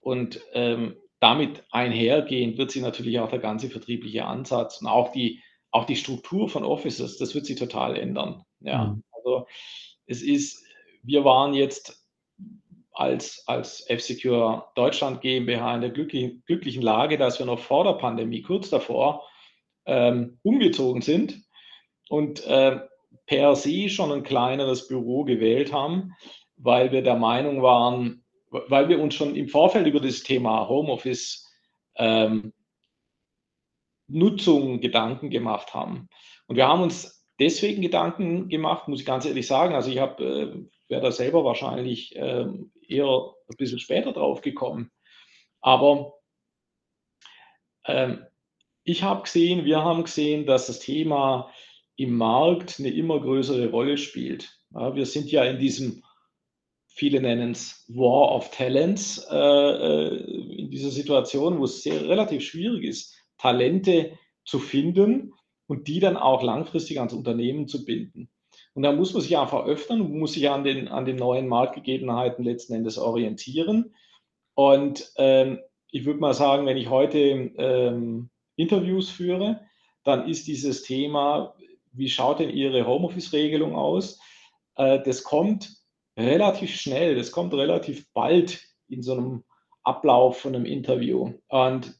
[0.00, 5.42] und ähm, damit einhergehend wird sich natürlich auch der ganze vertriebliche Ansatz und auch die,
[5.70, 8.44] auch die Struktur von Offices, das wird sich total ändern.
[8.60, 9.04] Ja, mhm.
[9.12, 9.46] also
[10.06, 10.64] es ist,
[11.02, 12.04] wir waren jetzt
[12.92, 17.92] als, als F-Secure Deutschland GmbH in der glücklichen, glücklichen Lage, dass wir noch vor der
[17.92, 19.24] Pandemie, kurz davor,
[19.86, 21.42] ähm, umgezogen sind
[22.08, 22.80] und äh,
[23.26, 26.14] per se schon ein kleineres Büro gewählt haben,
[26.56, 31.46] weil wir der Meinung waren, weil wir uns schon im Vorfeld über das Thema Homeoffice
[31.96, 32.52] ähm,
[34.08, 36.08] Nutzung Gedanken gemacht haben.
[36.46, 39.74] Und wir haben uns deswegen Gedanken gemacht, muss ich ganz ehrlich sagen.
[39.74, 42.46] Also ich habe, äh, wäre da selber wahrscheinlich äh,
[42.88, 44.90] eher ein bisschen später drauf gekommen.
[45.60, 46.14] Aber
[47.86, 48.24] ähm,
[48.84, 51.52] ich habe gesehen, wir haben gesehen, dass das Thema
[51.96, 54.58] im Markt eine immer größere Rolle spielt.
[54.70, 56.04] Ja, wir sind ja in diesem,
[56.86, 62.42] viele nennen es War of Talents, äh, äh, in dieser Situation, wo es sehr relativ
[62.42, 65.32] schwierig ist, Talente zu finden
[65.68, 68.28] und die dann auch langfristig ans Unternehmen zu binden.
[68.74, 72.44] Und da muss man sich einfach öffnen muss sich an den, an den neuen Marktgegebenheiten
[72.44, 73.94] letzten Endes orientieren.
[74.54, 79.60] Und ähm, ich würde mal sagen, wenn ich heute ähm, Interviews führe,
[80.04, 81.54] dann ist dieses Thema,
[81.92, 84.20] wie schaut denn Ihre Homeoffice-Regelung aus?
[84.76, 85.70] Äh, das kommt
[86.16, 89.44] relativ schnell, das kommt relativ bald in so einem
[89.82, 91.34] Ablauf von einem Interview.
[91.48, 91.98] Und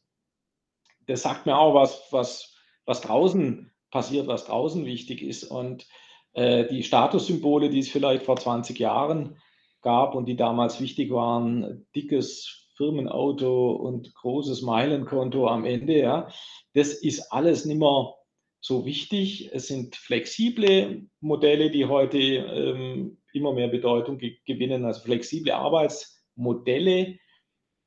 [1.06, 2.57] das sagt mir auch was, was
[2.88, 5.44] was draußen passiert, was draußen wichtig ist.
[5.44, 5.86] Und
[6.32, 9.36] äh, die Statussymbole, die es vielleicht vor 20 Jahren
[9.82, 16.28] gab und die damals wichtig waren, dickes Firmenauto und großes Meilenkonto am Ende, ja,
[16.74, 18.14] das ist alles nicht mehr
[18.60, 19.50] so wichtig.
[19.52, 27.18] Es sind flexible Modelle, die heute ähm, immer mehr Bedeutung ge gewinnen, also flexible Arbeitsmodelle.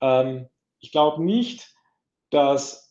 [0.02, 0.48] Ähm,
[0.80, 1.74] ich glaube nicht,
[2.30, 2.91] dass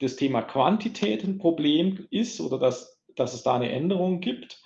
[0.00, 4.62] das Thema Quantität ein Problem ist oder dass, dass es da eine Änderung gibt,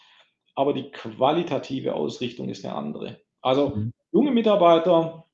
[0.54, 3.20] aber die qualitative Ausrichtung ist eine andere.
[3.40, 3.92] Also mhm.
[4.12, 5.26] junge Mitarbeiter,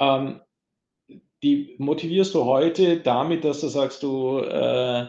[0.00, 0.40] ähm,
[1.42, 5.06] die motivierst du heute damit, dass du sagst, du äh,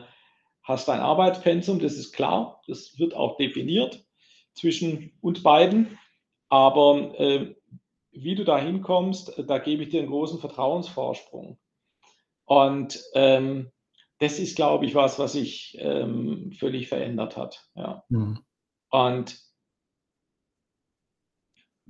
[0.63, 4.05] hast ein Arbeitspensum, das ist klar, das wird auch definiert
[4.53, 5.97] zwischen uns beiden,
[6.49, 7.55] aber äh,
[8.11, 11.57] wie du da hinkommst, da gebe ich dir einen großen Vertrauensvorsprung.
[12.47, 13.71] Und ähm,
[14.19, 17.69] das ist, glaube ich, was, was sich ähm, völlig verändert hat.
[17.75, 18.03] Ja.
[18.09, 18.39] Mhm.
[18.89, 19.39] Und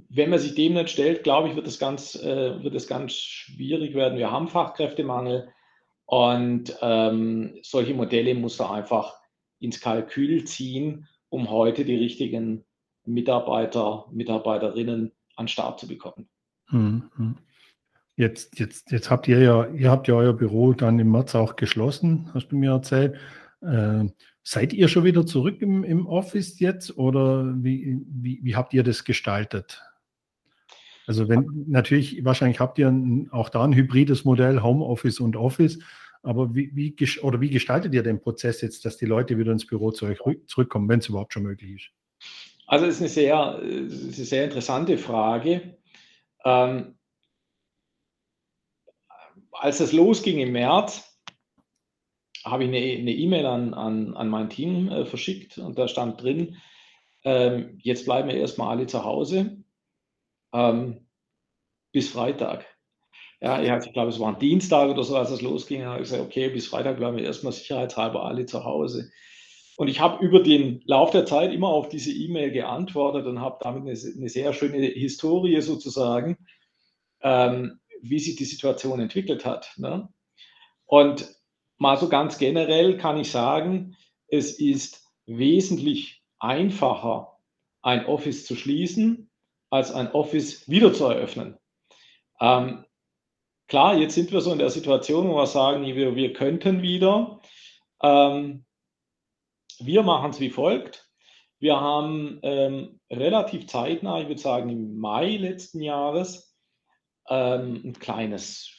[0.09, 3.13] wenn man sich dem nicht stellt, glaube ich, wird es ganz, äh, wird es ganz
[3.13, 4.17] schwierig werden.
[4.17, 5.49] Wir haben Fachkräftemangel
[6.05, 9.15] und ähm, solche Modelle muss man einfach
[9.59, 12.65] ins Kalkül ziehen, um heute die richtigen
[13.05, 16.29] Mitarbeiter, Mitarbeiterinnen an den Start zu bekommen.
[16.69, 17.37] Mhm.
[18.17, 21.56] Jetzt, jetzt, jetzt habt ihr ja, ihr habt ja euer Büro dann im März auch
[21.56, 23.15] geschlossen, hast du mir erzählt.
[23.62, 24.06] Äh,
[24.41, 28.82] seid ihr schon wieder zurück im, im Office jetzt oder wie, wie, wie habt ihr
[28.82, 29.84] das gestaltet?
[31.06, 35.77] Also wenn natürlich, wahrscheinlich habt ihr ein, auch da ein hybrides Modell, Homeoffice und Office,
[36.23, 39.67] aber wie, wie, oder wie gestaltet ihr den Prozess jetzt, dass die Leute wieder ins
[39.67, 41.91] Büro zu euch zurückkommen, wenn es überhaupt schon möglich ist?
[42.65, 45.77] Also es ist eine sehr, ist eine sehr interessante Frage.
[46.43, 46.96] Ähm,
[49.59, 51.03] als es losging im März,
[52.43, 56.21] habe ich eine E-Mail e an, an, an mein Team äh, verschickt und da stand
[56.21, 56.57] drin,
[57.23, 59.63] ähm, jetzt bleiben wir erstmal alle zu Hause
[60.53, 61.07] ähm,
[61.91, 62.65] bis Freitag.
[63.41, 65.81] Ja, ich, glaube, es war ein Dienstag oder so, als es losging.
[65.81, 69.11] Da habe ich gesagt, okay, bis Freitag bleiben wir erstmal sicherheitshalber alle zu Hause.
[69.77, 73.59] Und ich habe über den Lauf der Zeit immer auf diese E-Mail geantwortet und habe
[73.61, 76.37] damit eine, eine, sehr schöne Historie sozusagen,
[77.21, 79.73] ähm, wie sich die Situation entwickelt hat.
[79.77, 80.10] Ne?
[80.86, 81.27] Und
[81.77, 83.95] mal so ganz generell kann ich sagen,
[84.27, 87.38] es ist wesentlich einfacher,
[87.81, 89.29] ein Office zu schließen,
[89.69, 91.57] als ein Office wieder zu eröffnen.
[92.39, 92.86] Ähm,
[93.67, 97.41] klar, jetzt sind wir so in der Situation, wo wir sagen, wir, wir könnten wieder.
[98.01, 98.65] Ähm,
[99.79, 101.07] wir machen es wie folgt.
[101.60, 106.46] Wir haben ähm, relativ zeitnah, ich würde sagen im Mai letzten Jahres,
[107.29, 108.71] ähm, ein kleines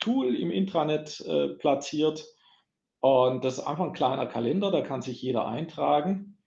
[0.00, 2.24] Tool im Intranet äh, platziert.
[3.00, 6.38] Und das ist einfach ein kleiner Kalender, da kann sich jeder eintragen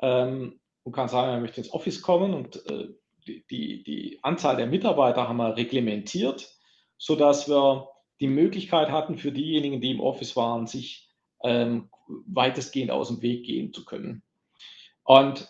[0.00, 2.34] ähm, und kann sagen, er möchte ins Office kommen.
[2.34, 2.88] Und äh,
[3.26, 6.56] die, die, Anzahl der Mitarbeiter haben wir reglementiert,
[6.98, 7.88] sodass wir
[8.20, 11.08] die Möglichkeit hatten, für diejenigen, die im Office waren, sich
[11.42, 11.90] ähm,
[12.26, 14.22] weitestgehend aus dem Weg gehen zu können.
[15.04, 15.48] Und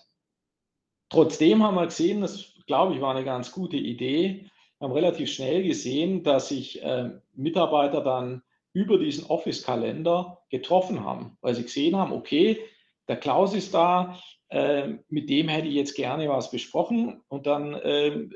[1.08, 4.50] trotzdem haben wir gesehen, das glaube ich war eine ganz gute Idee,
[4.84, 8.42] haben relativ schnell gesehen, dass sich äh, Mitarbeiter dann
[8.72, 12.60] über diesen Office-Kalender getroffen haben, weil sie gesehen haben, okay,
[13.08, 14.18] der Klaus ist da,
[14.48, 18.28] äh, mit dem hätte ich jetzt gerne was besprochen und dann äh,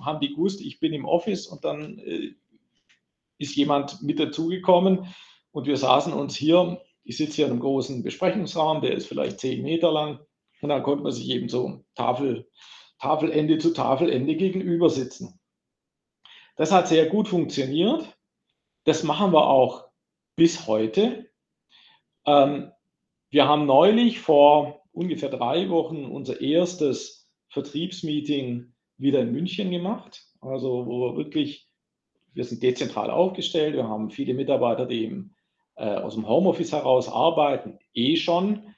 [0.00, 2.34] haben die gewusst, ich bin im Office und dann äh,
[3.38, 5.06] ist jemand mit dazugekommen
[5.50, 9.40] und wir saßen uns hier ich sitze hier in einem großen Besprechungsraum, der ist vielleicht
[9.40, 10.20] zehn Meter lang.
[10.60, 12.48] Und dann konnte man sich eben so Tafel,
[12.98, 15.40] Tafelende zu Tafelende gegenüber sitzen.
[16.62, 18.16] Das hat sehr gut funktioniert.
[18.84, 19.88] Das machen wir auch
[20.36, 21.28] bis heute.
[22.24, 22.70] Ähm,
[23.30, 30.24] wir haben neulich vor ungefähr drei Wochen unser erstes Vertriebsmeeting wieder in München gemacht.
[30.40, 31.66] Also wo wir wirklich,
[32.32, 35.34] wir sind dezentral aufgestellt, wir haben viele Mitarbeiter, die im
[35.74, 38.72] äh, aus dem Homeoffice heraus arbeiten, eh schon.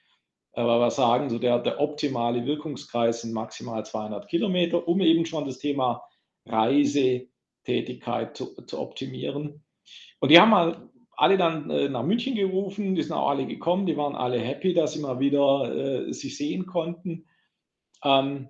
[0.52, 5.44] Aber wir sagen, so der, der optimale Wirkungskreis sind maximal 200 Kilometer, um eben schon
[5.44, 6.02] das Thema
[7.64, 9.62] Reisetätigkeit zu, zu optimieren.
[10.20, 13.86] Und die haben mal alle dann äh, nach München gerufen, die sind auch alle gekommen,
[13.86, 17.26] die waren alle happy, dass sie mal wieder äh, sich sehen konnten.
[18.02, 18.48] Ähm,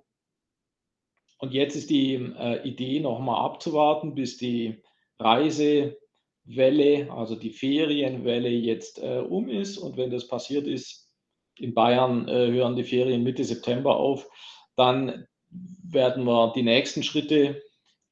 [1.39, 4.81] und jetzt ist die äh, Idee nochmal abzuwarten, bis die
[5.19, 5.97] Reise
[6.43, 9.77] Welle, also die Ferienwelle jetzt äh, um ist.
[9.77, 11.09] Und wenn das passiert ist,
[11.57, 14.27] in Bayern äh, hören die Ferien Mitte September auf,
[14.75, 17.61] dann werden wir die nächsten Schritte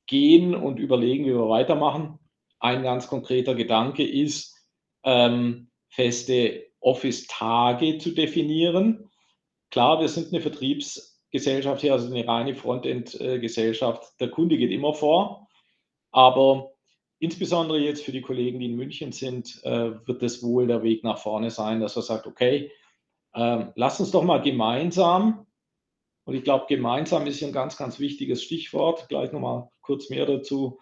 [0.08, 2.20] gehen und überlegen, wie wir weitermachen.
[2.60, 4.56] Ein ganz konkreter Gedanke ist,
[5.04, 9.10] ähm, feste Office-Tage zu definieren.
[9.70, 14.20] Klar, wir sind eine Vertriebsgesellschaft hier, also eine reine Frontend-Gesellschaft.
[14.20, 15.48] Der Kunde geht immer vor,
[16.12, 16.72] aber
[17.20, 21.04] insbesondere jetzt für die Kollegen, die in München sind, äh, wird das wohl der Weg
[21.04, 22.72] nach vorne sein, dass man sagt, okay,
[23.34, 25.48] äh, lass uns doch mal gemeinsam,
[26.26, 30.26] und ich glaube, gemeinsam ist hier ein ganz, ganz wichtiges Stichwort, gleich nochmal kurz mehr
[30.26, 30.80] dazu,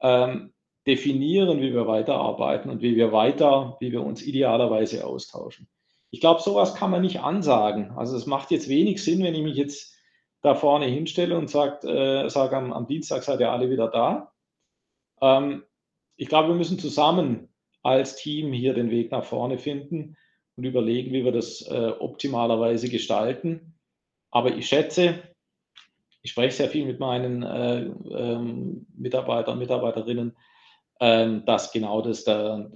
[0.00, 0.52] ähm,
[0.86, 5.68] definieren, wie wir weiterarbeiten und wie wir weiter, wie wir uns idealerweise austauschen.
[6.10, 7.90] Ich glaube, sowas kann man nicht ansagen.
[7.92, 9.94] Also es macht jetzt wenig Sinn, wenn ich mich jetzt
[10.42, 14.32] da vorne hinstelle und sage, äh, sag am, am Dienstag seid ihr alle wieder da.
[15.20, 15.64] Ähm,
[16.16, 17.48] ich glaube, wir müssen zusammen
[17.82, 20.16] als Team hier den Weg nach vorne finden
[20.56, 23.75] und überlegen, wie wir das äh, optimalerweise gestalten.
[24.30, 25.22] Aber ich schätze,
[26.22, 30.36] ich spreche sehr viel mit meinen äh, ähm, Mitarbeitern, Mitarbeiterinnen,
[31.00, 32.68] ähm, dass genau das da,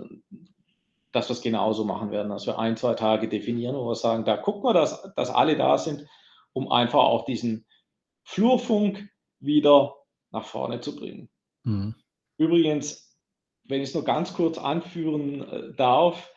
[1.13, 4.25] dass wir es genauso machen werden, dass wir ein, zwei Tage definieren, wo wir sagen,
[4.25, 6.07] da gucken wir, dass, dass alle da sind,
[6.53, 7.67] um einfach auch diesen
[8.23, 9.09] Flurfunk
[9.41, 9.97] wieder
[10.31, 11.29] nach vorne zu bringen.
[11.65, 11.95] Mhm.
[12.37, 13.19] Übrigens,
[13.65, 16.33] wenn ich es nur ganz kurz anführen äh, darf,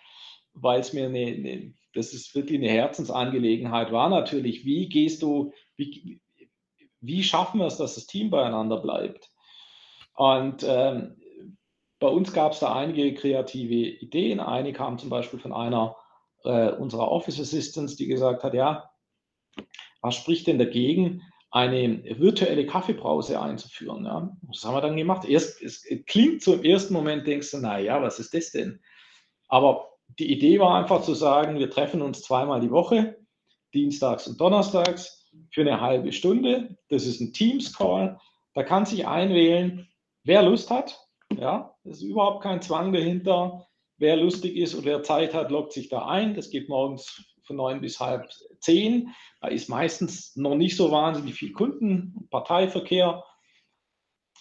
[0.53, 5.53] weil es mir eine, eine, das ist wirklich eine Herzensangelegenheit war natürlich, wie gehst du,
[5.75, 6.19] wie,
[7.01, 9.29] wie schaffen wir es, dass das Team beieinander bleibt?
[10.15, 11.17] Und ähm,
[11.99, 14.39] bei uns gab es da einige kreative Ideen.
[14.39, 15.95] Eine kam zum Beispiel von einer
[16.43, 18.89] äh, unserer Office Assistants, die gesagt hat, ja,
[20.01, 24.05] was spricht denn dagegen, eine virtuelle Kaffeebrause einzuführen?
[24.05, 24.35] Ja?
[24.41, 25.25] Was haben wir dann gemacht?
[25.25, 28.81] Erst, es klingt so im ersten Moment, denkst du, naja, was ist das denn?
[29.47, 33.17] Aber die Idee war einfach zu sagen, wir treffen uns zweimal die Woche,
[33.73, 36.77] dienstags und donnerstags, für eine halbe Stunde.
[36.89, 38.19] Das ist ein Teams-Call.
[38.53, 39.87] Da kann sich einwählen,
[40.23, 40.99] wer Lust hat.
[41.35, 43.67] Ja, es ist überhaupt kein Zwang dahinter.
[43.97, 46.35] Wer lustig ist und wer Zeit hat, loggt sich da ein.
[46.35, 49.13] Das geht morgens von neun bis halb zehn.
[49.41, 53.23] Da ist meistens noch nicht so wahnsinnig viel Kunden, Parteiverkehr.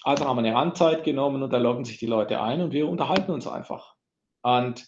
[0.03, 2.89] Also haben wir eine Randzeit genommen und da loggen sich die Leute ein und wir
[2.89, 3.95] unterhalten uns einfach.
[4.43, 4.87] Und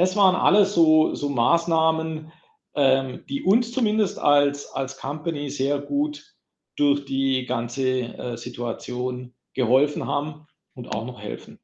[0.00, 2.32] das waren alles so, so Maßnahmen,
[2.74, 6.36] ähm, die uns zumindest als, als Company sehr gut
[6.76, 11.58] durch die ganze äh, Situation geholfen haben und auch noch helfen.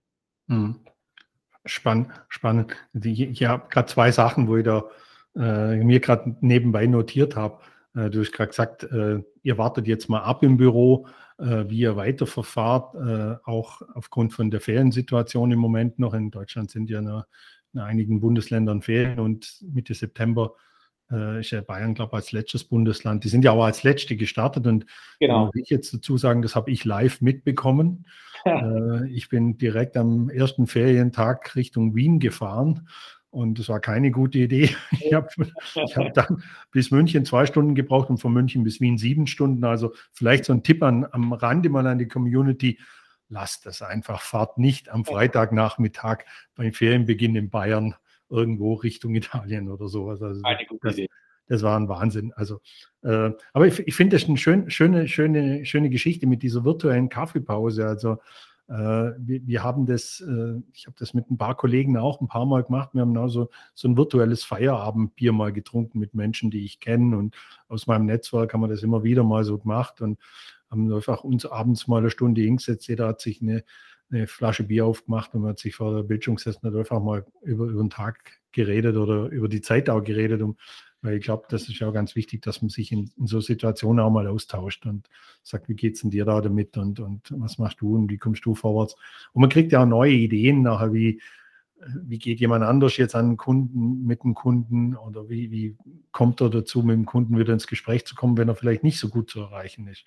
[0.49, 0.81] Mhm.
[1.65, 2.77] Spannend, spannend.
[3.03, 4.85] Ich habe gerade zwei Sachen, wo ich da
[5.35, 7.59] äh, mir gerade nebenbei notiert habe.
[7.95, 11.79] Äh, du hast gerade gesagt, äh, ihr wartet jetzt mal ab im Büro, äh, wie
[11.79, 16.13] ihr weiterverfahrt, äh, auch aufgrund von der Feriensituation im Moment noch.
[16.13, 17.23] In Deutschland sind ja in,
[17.77, 20.55] in einigen Bundesländern Ferien und Mitte September
[21.11, 23.23] äh, ist ja Bayern, glaube ich, als letztes Bundesland.
[23.25, 24.87] Die sind ja auch als letzte gestartet und
[25.21, 25.47] genau.
[25.47, 28.07] muss ich jetzt dazu sagen, das habe ich live mitbekommen.
[28.45, 29.03] Ja.
[29.03, 32.89] Äh, ich bin direkt am ersten Ferientag Richtung Wien gefahren
[33.31, 34.71] und das war keine gute Idee.
[34.99, 35.29] Ich habe
[35.95, 39.65] hab dann bis München zwei Stunden gebraucht und von München bis Wien sieben Stunden.
[39.65, 42.79] Also vielleicht so ein Tipp an, am Rande mal an die Community.
[43.29, 44.21] Lasst das einfach.
[44.21, 47.95] Fahrt nicht am Freitagnachmittag beim Ferienbeginn in Bayern
[48.29, 50.23] irgendwo Richtung Italien oder sowas.
[50.23, 51.09] Also Eine gute das, Idee.
[51.49, 52.33] Das war ein Wahnsinn.
[52.35, 52.61] Also,
[53.03, 57.09] äh, aber ich, ich finde das eine schön, schöne, schöne, schöne Geschichte mit dieser virtuellen
[57.09, 57.87] Kaffeepause.
[57.87, 58.19] Also
[58.69, 62.27] äh, wir, wir, haben das, äh, ich habe das mit ein paar Kollegen auch ein
[62.27, 62.91] paar Mal gemacht.
[62.95, 67.17] Wir haben also so ein virtuelles Feierabendbier mal getrunken mit Menschen, die ich kenne.
[67.17, 67.37] Und
[67.69, 70.19] aus meinem Netzwerk haben wir das immer wieder mal so gemacht und
[70.71, 72.89] haben einfach uns abends mal eine Stunde hingesetzt.
[72.89, 73.65] Jeder hat sich eine
[74.11, 77.25] eine Flasche Bier aufgemacht und man hat sich vor der Bildschirm gesessen und einfach mal
[77.43, 80.57] über, über den Tag geredet oder über die Zeit auch geredet, um,
[81.03, 83.41] weil ich glaube, das ist ja auch ganz wichtig, dass man sich in, in so
[83.41, 85.09] Situationen auch mal austauscht und
[85.43, 88.19] sagt, wie geht es denn dir da damit und, und was machst du und wie
[88.19, 88.95] kommst du vorwärts?
[89.33, 91.21] Und man kriegt ja auch neue Ideen nachher, wie,
[92.03, 95.77] wie geht jemand anders jetzt an den Kunden, mit dem Kunden oder wie, wie
[96.13, 98.99] kommt er dazu, mit dem Kunden wieder ins Gespräch zu kommen, wenn er vielleicht nicht
[98.99, 100.05] so gut zu erreichen ist.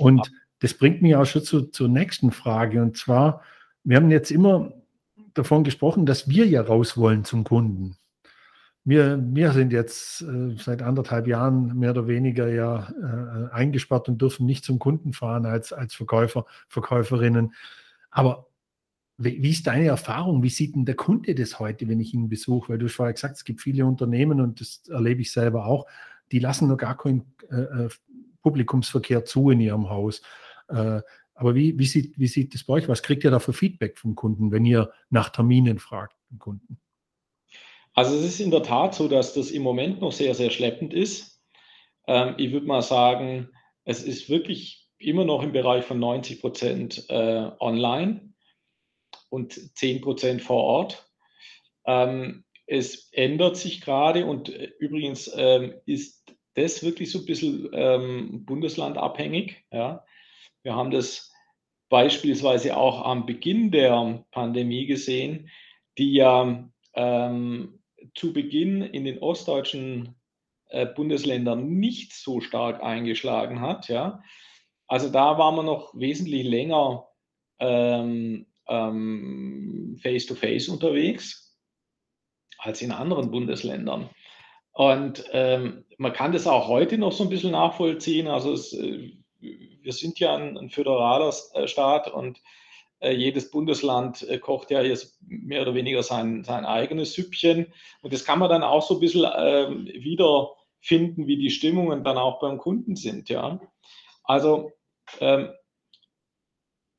[0.00, 2.82] Und das bringt mich auch schon zu, zur nächsten Frage.
[2.82, 3.42] Und zwar,
[3.84, 4.72] wir haben jetzt immer
[5.34, 7.96] davon gesprochen, dass wir ja raus wollen zum Kunden.
[8.84, 14.20] Wir, wir sind jetzt äh, seit anderthalb Jahren mehr oder weniger ja äh, eingesperrt und
[14.20, 17.52] dürfen nicht zum Kunden fahren als, als Verkäufer, Verkäuferinnen.
[18.10, 18.46] Aber
[19.18, 20.42] wie, ist deine Erfahrung?
[20.42, 22.70] Wie sieht denn der Kunde das heute, wenn ich ihn besuche?
[22.70, 25.86] Weil du hast vorher gesagt, es gibt viele Unternehmen und das erlebe ich selber auch,
[26.32, 27.88] die lassen noch gar keinen äh, äh
[28.42, 30.22] Publikumsverkehr zu in ihrem Haus.
[30.68, 31.00] Äh,
[31.34, 32.88] aber wie, wie, sieht, wie sieht das bei euch?
[32.88, 36.78] Was kriegt ihr da für Feedback vom Kunden, wenn ihr nach Terminen fragt, den Kunden?
[37.94, 40.94] Also es ist in der Tat so, dass das im Moment noch sehr, sehr schleppend
[40.94, 41.42] ist.
[42.06, 43.48] Ähm, ich würde mal sagen,
[43.84, 48.34] es ist wirklich immer noch im Bereich von 90 Prozent äh, online
[49.30, 51.10] und 10 Prozent vor Ort.
[51.86, 56.19] Ähm, es ändert sich gerade und äh, übrigens ähm, ist
[56.54, 59.64] das wirklich so ein bisschen ähm, bundeslandabhängig.
[59.70, 60.04] Ja.
[60.62, 61.32] Wir haben das
[61.88, 65.50] beispielsweise auch am Beginn der Pandemie gesehen,
[65.98, 67.80] die ja ähm,
[68.14, 70.16] zu Beginn in den ostdeutschen
[70.68, 73.88] äh, Bundesländern nicht so stark eingeschlagen hat.
[73.88, 74.22] Ja.
[74.86, 77.08] Also da waren wir noch wesentlich länger
[77.58, 81.58] ähm, ähm, face-to-face unterwegs
[82.58, 84.10] als in anderen Bundesländern.
[84.80, 88.28] Und ähm, man kann das auch heute noch so ein bisschen nachvollziehen.
[88.28, 92.40] Also es, äh, wir sind ja ein, ein föderaler äh, Staat und
[93.00, 97.74] äh, jedes Bundesland äh, kocht ja jetzt mehr oder weniger sein, sein eigenes Süppchen.
[98.00, 100.48] Und das kann man dann auch so ein bisschen ähm, wieder
[100.80, 103.28] finden, wie die Stimmungen dann auch beim Kunden sind.
[103.28, 103.60] Ja.
[104.24, 104.72] Also
[105.20, 105.50] ähm,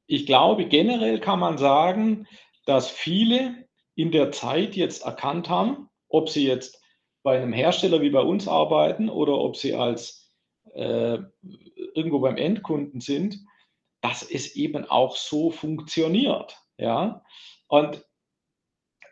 [0.06, 2.28] ich glaube, generell kann man sagen,
[2.68, 3.56] dass viele
[3.96, 6.81] in der Zeit jetzt erkannt haben, ob sie jetzt
[7.24, 10.32] bei einem Hersteller wie bei uns arbeiten oder ob sie als
[10.74, 11.20] äh,
[11.94, 13.40] irgendwo beim Endkunden sind,
[14.02, 16.58] dass es eben auch so funktioniert.
[16.78, 17.24] Ja?
[17.68, 18.04] Und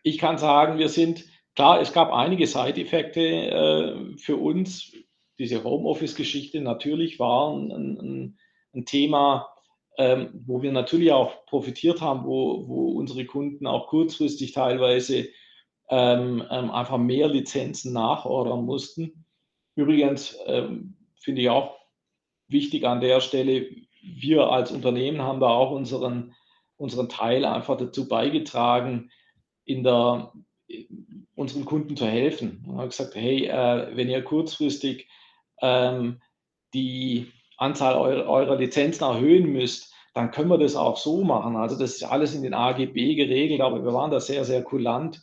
[0.03, 4.91] ich kann sagen, wir sind, klar, es gab einige Side-Effekte äh, für uns.
[5.37, 8.39] Diese Homeoffice-Geschichte natürlich war ein, ein,
[8.73, 9.49] ein Thema,
[9.97, 15.29] ähm, wo wir natürlich auch profitiert haben, wo, wo unsere Kunden auch kurzfristig teilweise
[15.89, 19.25] ähm, ähm, einfach mehr Lizenzen nachordern mussten.
[19.75, 21.75] Übrigens ähm, finde ich auch
[22.47, 23.67] wichtig an der Stelle,
[24.01, 26.35] wir als Unternehmen haben da auch unseren,
[26.77, 29.11] unseren Teil einfach dazu beigetragen,
[29.65, 30.33] in der,
[31.35, 32.63] unseren Kunden zu helfen.
[32.65, 35.07] Wir haben gesagt, hey, äh, wenn ihr kurzfristig
[35.61, 36.21] ähm,
[36.73, 41.55] die Anzahl eurer, eurer Lizenzen erhöhen müsst, dann können wir das auch so machen.
[41.55, 45.21] Also das ist alles in den AGB geregelt, aber wir waren da sehr, sehr kulant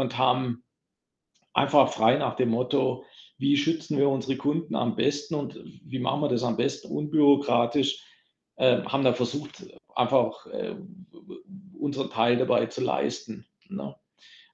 [0.00, 0.64] und haben
[1.52, 3.04] einfach frei nach dem Motto,
[3.38, 8.04] wie schützen wir unsere Kunden am besten und wie machen wir das am besten unbürokratisch,
[8.56, 10.76] äh, haben da versucht, einfach äh,
[11.78, 13.46] unseren Teil dabei zu leisten.
[13.68, 13.94] Ne?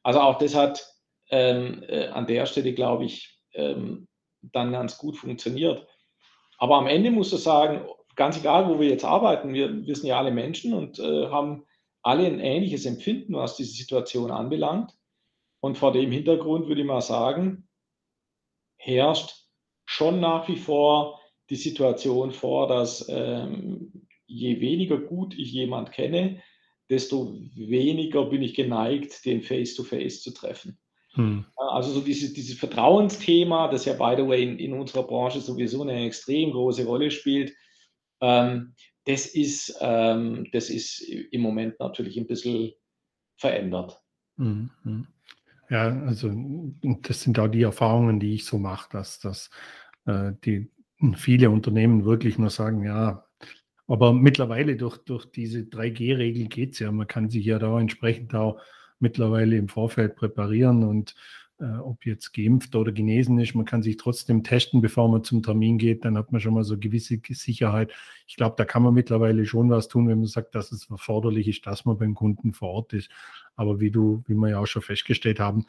[0.03, 0.87] Also auch das hat
[1.31, 4.07] ähm, äh, an der Stelle, glaube ich, ähm,
[4.41, 5.87] dann ganz gut funktioniert.
[6.59, 7.85] Aber am Ende muss ich sagen,
[8.15, 11.65] ganz egal, wo wir jetzt arbeiten, wir, wir sind ja alle Menschen und äh, haben
[12.03, 14.93] alle ein ähnliches Empfinden, was diese Situation anbelangt.
[15.67, 17.69] Und vor dem Hintergrund würde ich mal sagen,
[18.77, 19.35] herrscht
[19.85, 26.41] schon nach wie vor die Situation vor, dass ähm, je weniger gut ich jemand kenne,
[26.89, 30.79] desto weniger bin ich geneigt, den face-to-face -face zu treffen.
[31.15, 31.47] Hm.
[31.57, 35.83] Also so dieses, dieses Vertrauensthema, das ja, by the way, in, in, unserer Branche sowieso
[35.83, 37.53] eine extrem große Rolle spielt,
[38.21, 42.73] ähm, das, ist, ähm, das ist im Moment natürlich ein bisschen
[43.37, 44.01] verändert.
[44.37, 45.09] Hm, hm.
[45.69, 46.33] Ja, also
[47.03, 49.51] das sind auch die Erfahrungen, die ich so mache, dass, dass
[50.07, 50.71] äh, die
[51.17, 53.27] viele Unternehmen wirklich nur sagen, ja,
[53.89, 56.91] aber mittlerweile durch, durch diese 3G-Regel geht es ja.
[56.91, 58.61] Man kann sich ja da entsprechend auch
[58.99, 61.15] mittlerweile im Vorfeld präparieren und
[61.59, 65.43] äh, ob jetzt geimpft oder genesen ist, man kann sich trotzdem testen, bevor man zum
[65.43, 67.93] Termin geht, dann hat man schon mal so gewisse Sicherheit.
[68.27, 71.49] Ich glaube, da kann man mittlerweile schon was tun, wenn man sagt, dass es erforderlich
[71.49, 73.11] ist, dass man beim Kunden vor Ort ist.
[73.55, 75.67] Aber wie du, wie wir ja auch schon festgestellt haben,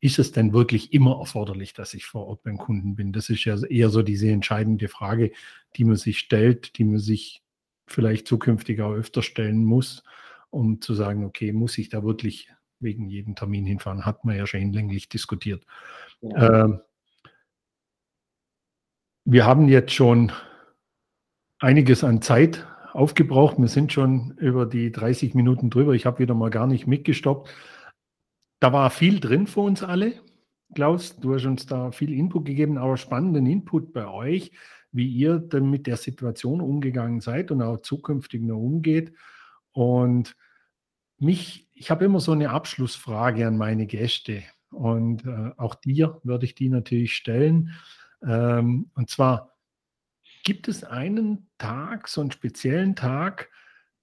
[0.00, 3.12] ist es denn wirklich immer erforderlich, dass ich vor Ort beim Kunden bin?
[3.12, 5.32] Das ist ja eher so diese entscheidende Frage,
[5.76, 7.42] die man sich stellt, die man sich
[7.86, 10.04] vielleicht zukünftig auch öfter stellen muss,
[10.50, 12.50] um zu sagen, okay, muss ich da wirklich
[12.80, 14.04] wegen jedem Termin hinfahren?
[14.04, 15.64] Hat man ja schon hinlänglich diskutiert.
[16.20, 16.64] Ja.
[16.64, 16.80] Ähm,
[19.24, 20.32] wir haben jetzt schon
[21.58, 23.58] einiges an Zeit aufgebraucht.
[23.58, 25.92] Wir sind schon über die 30 Minuten drüber.
[25.92, 27.50] Ich habe wieder mal gar nicht mitgestoppt.
[28.60, 30.14] Da war viel drin für uns alle.
[30.74, 34.52] Klaus, du hast uns da viel Input gegeben, aber spannenden Input bei euch
[34.96, 39.12] wie ihr dann mit der Situation umgegangen seid und auch zukünftig noch umgeht.
[39.72, 40.36] Und
[41.18, 46.44] mich, ich habe immer so eine Abschlussfrage an meine Gäste und äh, auch dir würde
[46.44, 47.72] ich die natürlich stellen.
[48.22, 49.56] Ähm, und zwar,
[50.44, 53.50] gibt es einen Tag, so einen speziellen Tag,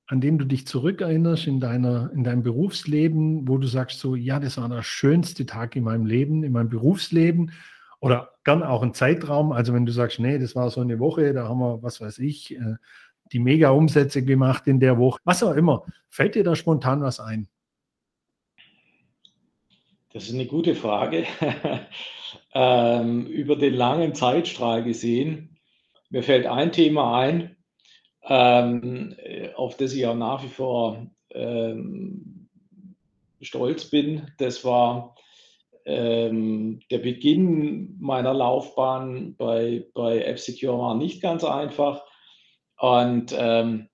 [0.07, 4.39] an dem du dich zurückerinnerst in, deiner, in deinem Berufsleben, wo du sagst so, ja,
[4.39, 7.51] das war der schönste Tag in meinem Leben, in meinem Berufsleben
[8.01, 9.53] oder gern auch ein Zeitraum.
[9.53, 12.19] Also wenn du sagst, nee, das war so eine Woche, da haben wir, was weiß
[12.19, 12.51] ich,
[13.33, 15.85] die Mega-Umsätze gemacht in der Woche, was auch immer.
[16.09, 17.47] Fällt dir da spontan was ein?
[20.13, 21.25] Das ist eine gute Frage.
[22.53, 25.57] ähm, über den langen Zeitstrahl gesehen,
[26.09, 27.57] mir fällt ein Thema ein,
[28.27, 29.15] ähm,
[29.55, 32.47] auf das ich auch nach wie vor ähm,
[33.41, 34.31] stolz bin.
[34.37, 35.15] Das war
[35.85, 42.05] ähm, der Beginn meiner Laufbahn bei, bei F-Secure war nicht ganz einfach.
[42.83, 43.87] Und ähm,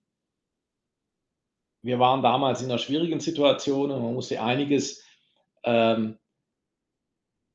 [1.83, 5.03] wir waren damals in einer schwierigen Situation und man musste einiges
[5.63, 6.17] ähm,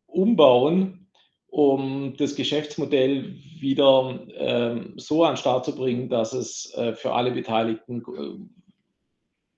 [0.07, 1.11] umbauen,
[1.49, 7.15] um das Geschäftsmodell wieder ähm, so an den Start zu bringen, dass es äh, für
[7.15, 8.39] alle Beteiligten äh,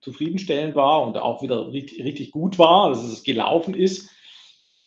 [0.01, 4.09] zufriedenstellend war und auch wieder richtig, richtig gut war, dass es gelaufen ist.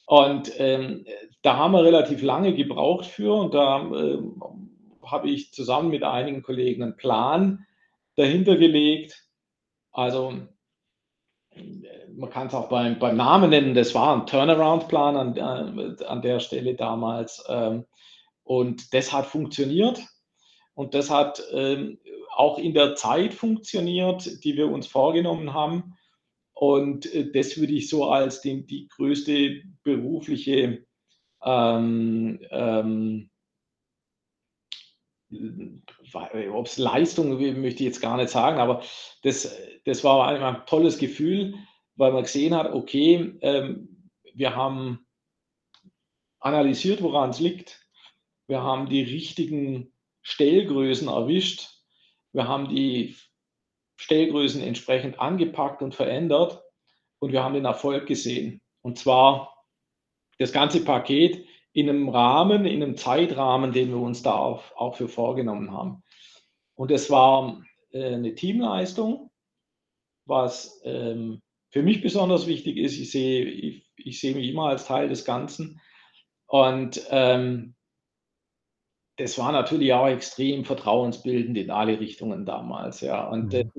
[0.08, 1.06] Und ähm,
[1.44, 4.69] da haben wir relativ lange gebraucht für und da ähm,
[5.12, 7.66] habe ich zusammen mit einigen Kollegen einen Plan
[8.16, 9.26] dahinter gelegt.
[9.92, 10.34] Also
[12.16, 16.22] man kann es auch beim, beim Namen nennen, das war ein Turnaround-Plan an, äh, an
[16.22, 17.44] der Stelle damals.
[17.48, 17.86] Ähm,
[18.44, 20.02] und das hat funktioniert.
[20.74, 22.00] Und das hat ähm,
[22.36, 25.96] auch in der Zeit funktioniert, die wir uns vorgenommen haben.
[26.54, 30.86] Und äh, das würde ich so als den, die größte berufliche
[31.44, 33.29] ähm, ähm,
[36.52, 38.82] ob es Leistung möchte ich jetzt gar nicht sagen, aber
[39.24, 39.56] das,
[39.86, 41.56] das war ein tolles Gefühl,
[41.96, 45.06] weil man gesehen hat, okay, ähm, wir haben
[46.40, 47.86] analysiert, woran es liegt.
[48.48, 51.70] Wir haben die richtigen Stellgrößen erwischt.
[52.32, 53.16] Wir haben die
[53.98, 56.64] Stellgrößen entsprechend angepackt und verändert
[57.20, 58.62] und wir haben den Erfolg gesehen.
[58.82, 59.66] Und zwar
[60.38, 64.96] das ganze Paket in einem Rahmen, in einem Zeitrahmen, den wir uns da auch, auch
[64.96, 66.04] für vorgenommen haben.
[66.76, 67.62] Und es war
[67.92, 69.32] äh, eine Teamleistung,
[70.26, 72.98] was ähm, für mich besonders wichtig ist.
[72.98, 75.80] Ich sehe, ich, ich sehe mich immer als Teil des Ganzen.
[76.48, 77.76] Und ähm,
[79.18, 83.02] das war natürlich auch extrem vertrauensbildend in alle Richtungen damals.
[83.02, 83.28] Ja.
[83.28, 83.72] Und mhm.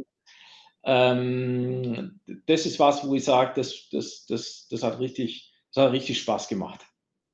[0.84, 5.93] ähm, das ist was, wo ich sage, das, das, das, das, hat richtig, das hat
[5.93, 6.86] richtig Spaß gemacht.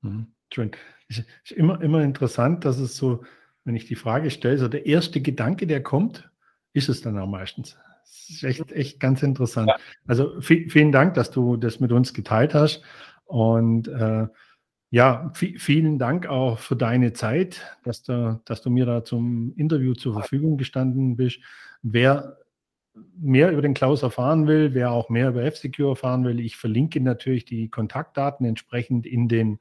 [0.02, 0.35] Mhm.
[0.56, 0.70] Schön.
[1.06, 3.22] Es ist immer, immer interessant, dass es so,
[3.64, 6.30] wenn ich die Frage stelle, so der erste Gedanke, der kommt,
[6.72, 7.76] ist es dann auch meistens.
[8.04, 9.68] Das ist echt, echt ganz interessant.
[9.68, 9.76] Ja.
[10.06, 12.82] Also vielen Dank, dass du das mit uns geteilt hast.
[13.26, 14.28] Und äh,
[14.88, 19.92] ja, vielen Dank auch für deine Zeit, dass du, dass du mir da zum Interview
[19.92, 21.38] zur Verfügung gestanden bist.
[21.82, 22.38] Wer
[23.14, 27.02] mehr über den Klaus erfahren will, wer auch mehr über F-Secure erfahren will, ich verlinke
[27.02, 29.58] natürlich die Kontaktdaten entsprechend in den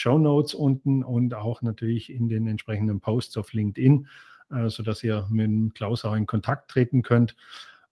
[0.00, 4.06] Show Notes unten und auch natürlich in den entsprechenden Posts auf LinkedIn,
[4.50, 7.36] äh, sodass ihr mit Klaus auch in Kontakt treten könnt.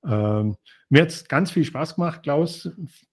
[0.04, 0.56] Ähm,
[0.88, 2.70] mir hat es ganz viel Spaß gemacht, Klaus.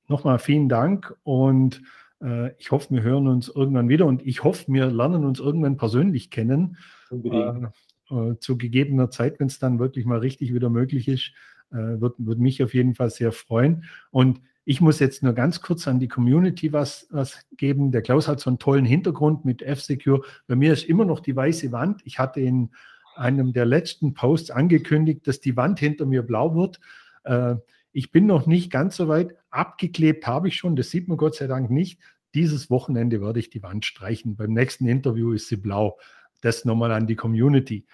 [0.07, 1.81] Nochmal vielen Dank und
[2.21, 5.77] äh, ich hoffe, wir hören uns irgendwann wieder und ich hoffe, wir lernen uns irgendwann
[5.77, 6.77] persönlich kennen.
[7.11, 7.67] Äh,
[8.11, 11.31] äh, zu gegebener Zeit, wenn es dann wirklich mal richtig wieder möglich ist,
[11.71, 13.85] äh, wird, wird mich auf jeden Fall sehr freuen.
[14.11, 17.91] Und ich muss jetzt nur ganz kurz an die Community was, was geben.
[17.91, 20.23] Der Klaus hat so einen tollen Hintergrund mit F-Secure.
[20.47, 22.01] Bei mir ist immer noch die weiße Wand.
[22.03, 22.71] Ich hatte in
[23.15, 26.79] einem der letzten Posts angekündigt, dass die Wand hinter mir blau wird.
[27.23, 27.55] Äh,
[27.91, 29.35] ich bin noch nicht ganz so weit.
[29.51, 31.99] Abgeklebt habe ich schon, das sieht man Gott sei Dank nicht.
[32.33, 34.35] Dieses Wochenende werde ich die Wand streichen.
[34.35, 35.99] Beim nächsten Interview ist sie blau.
[36.41, 37.85] Das nochmal an die Community.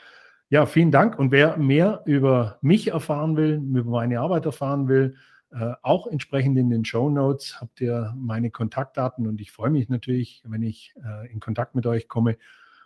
[0.49, 1.19] Ja, vielen Dank.
[1.19, 5.15] Und wer mehr über mich erfahren will, über meine Arbeit erfahren will,
[5.51, 9.89] äh, auch entsprechend in den Show Notes habt ihr meine Kontaktdaten und ich freue mich
[9.89, 12.37] natürlich, wenn ich äh, in Kontakt mit euch komme.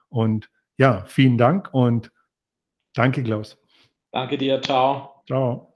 [0.10, 2.12] Und ja, vielen Dank und
[2.94, 3.58] danke, Klaus.
[4.12, 4.62] Danke dir.
[4.62, 5.24] Ciao.
[5.28, 5.75] Ciao.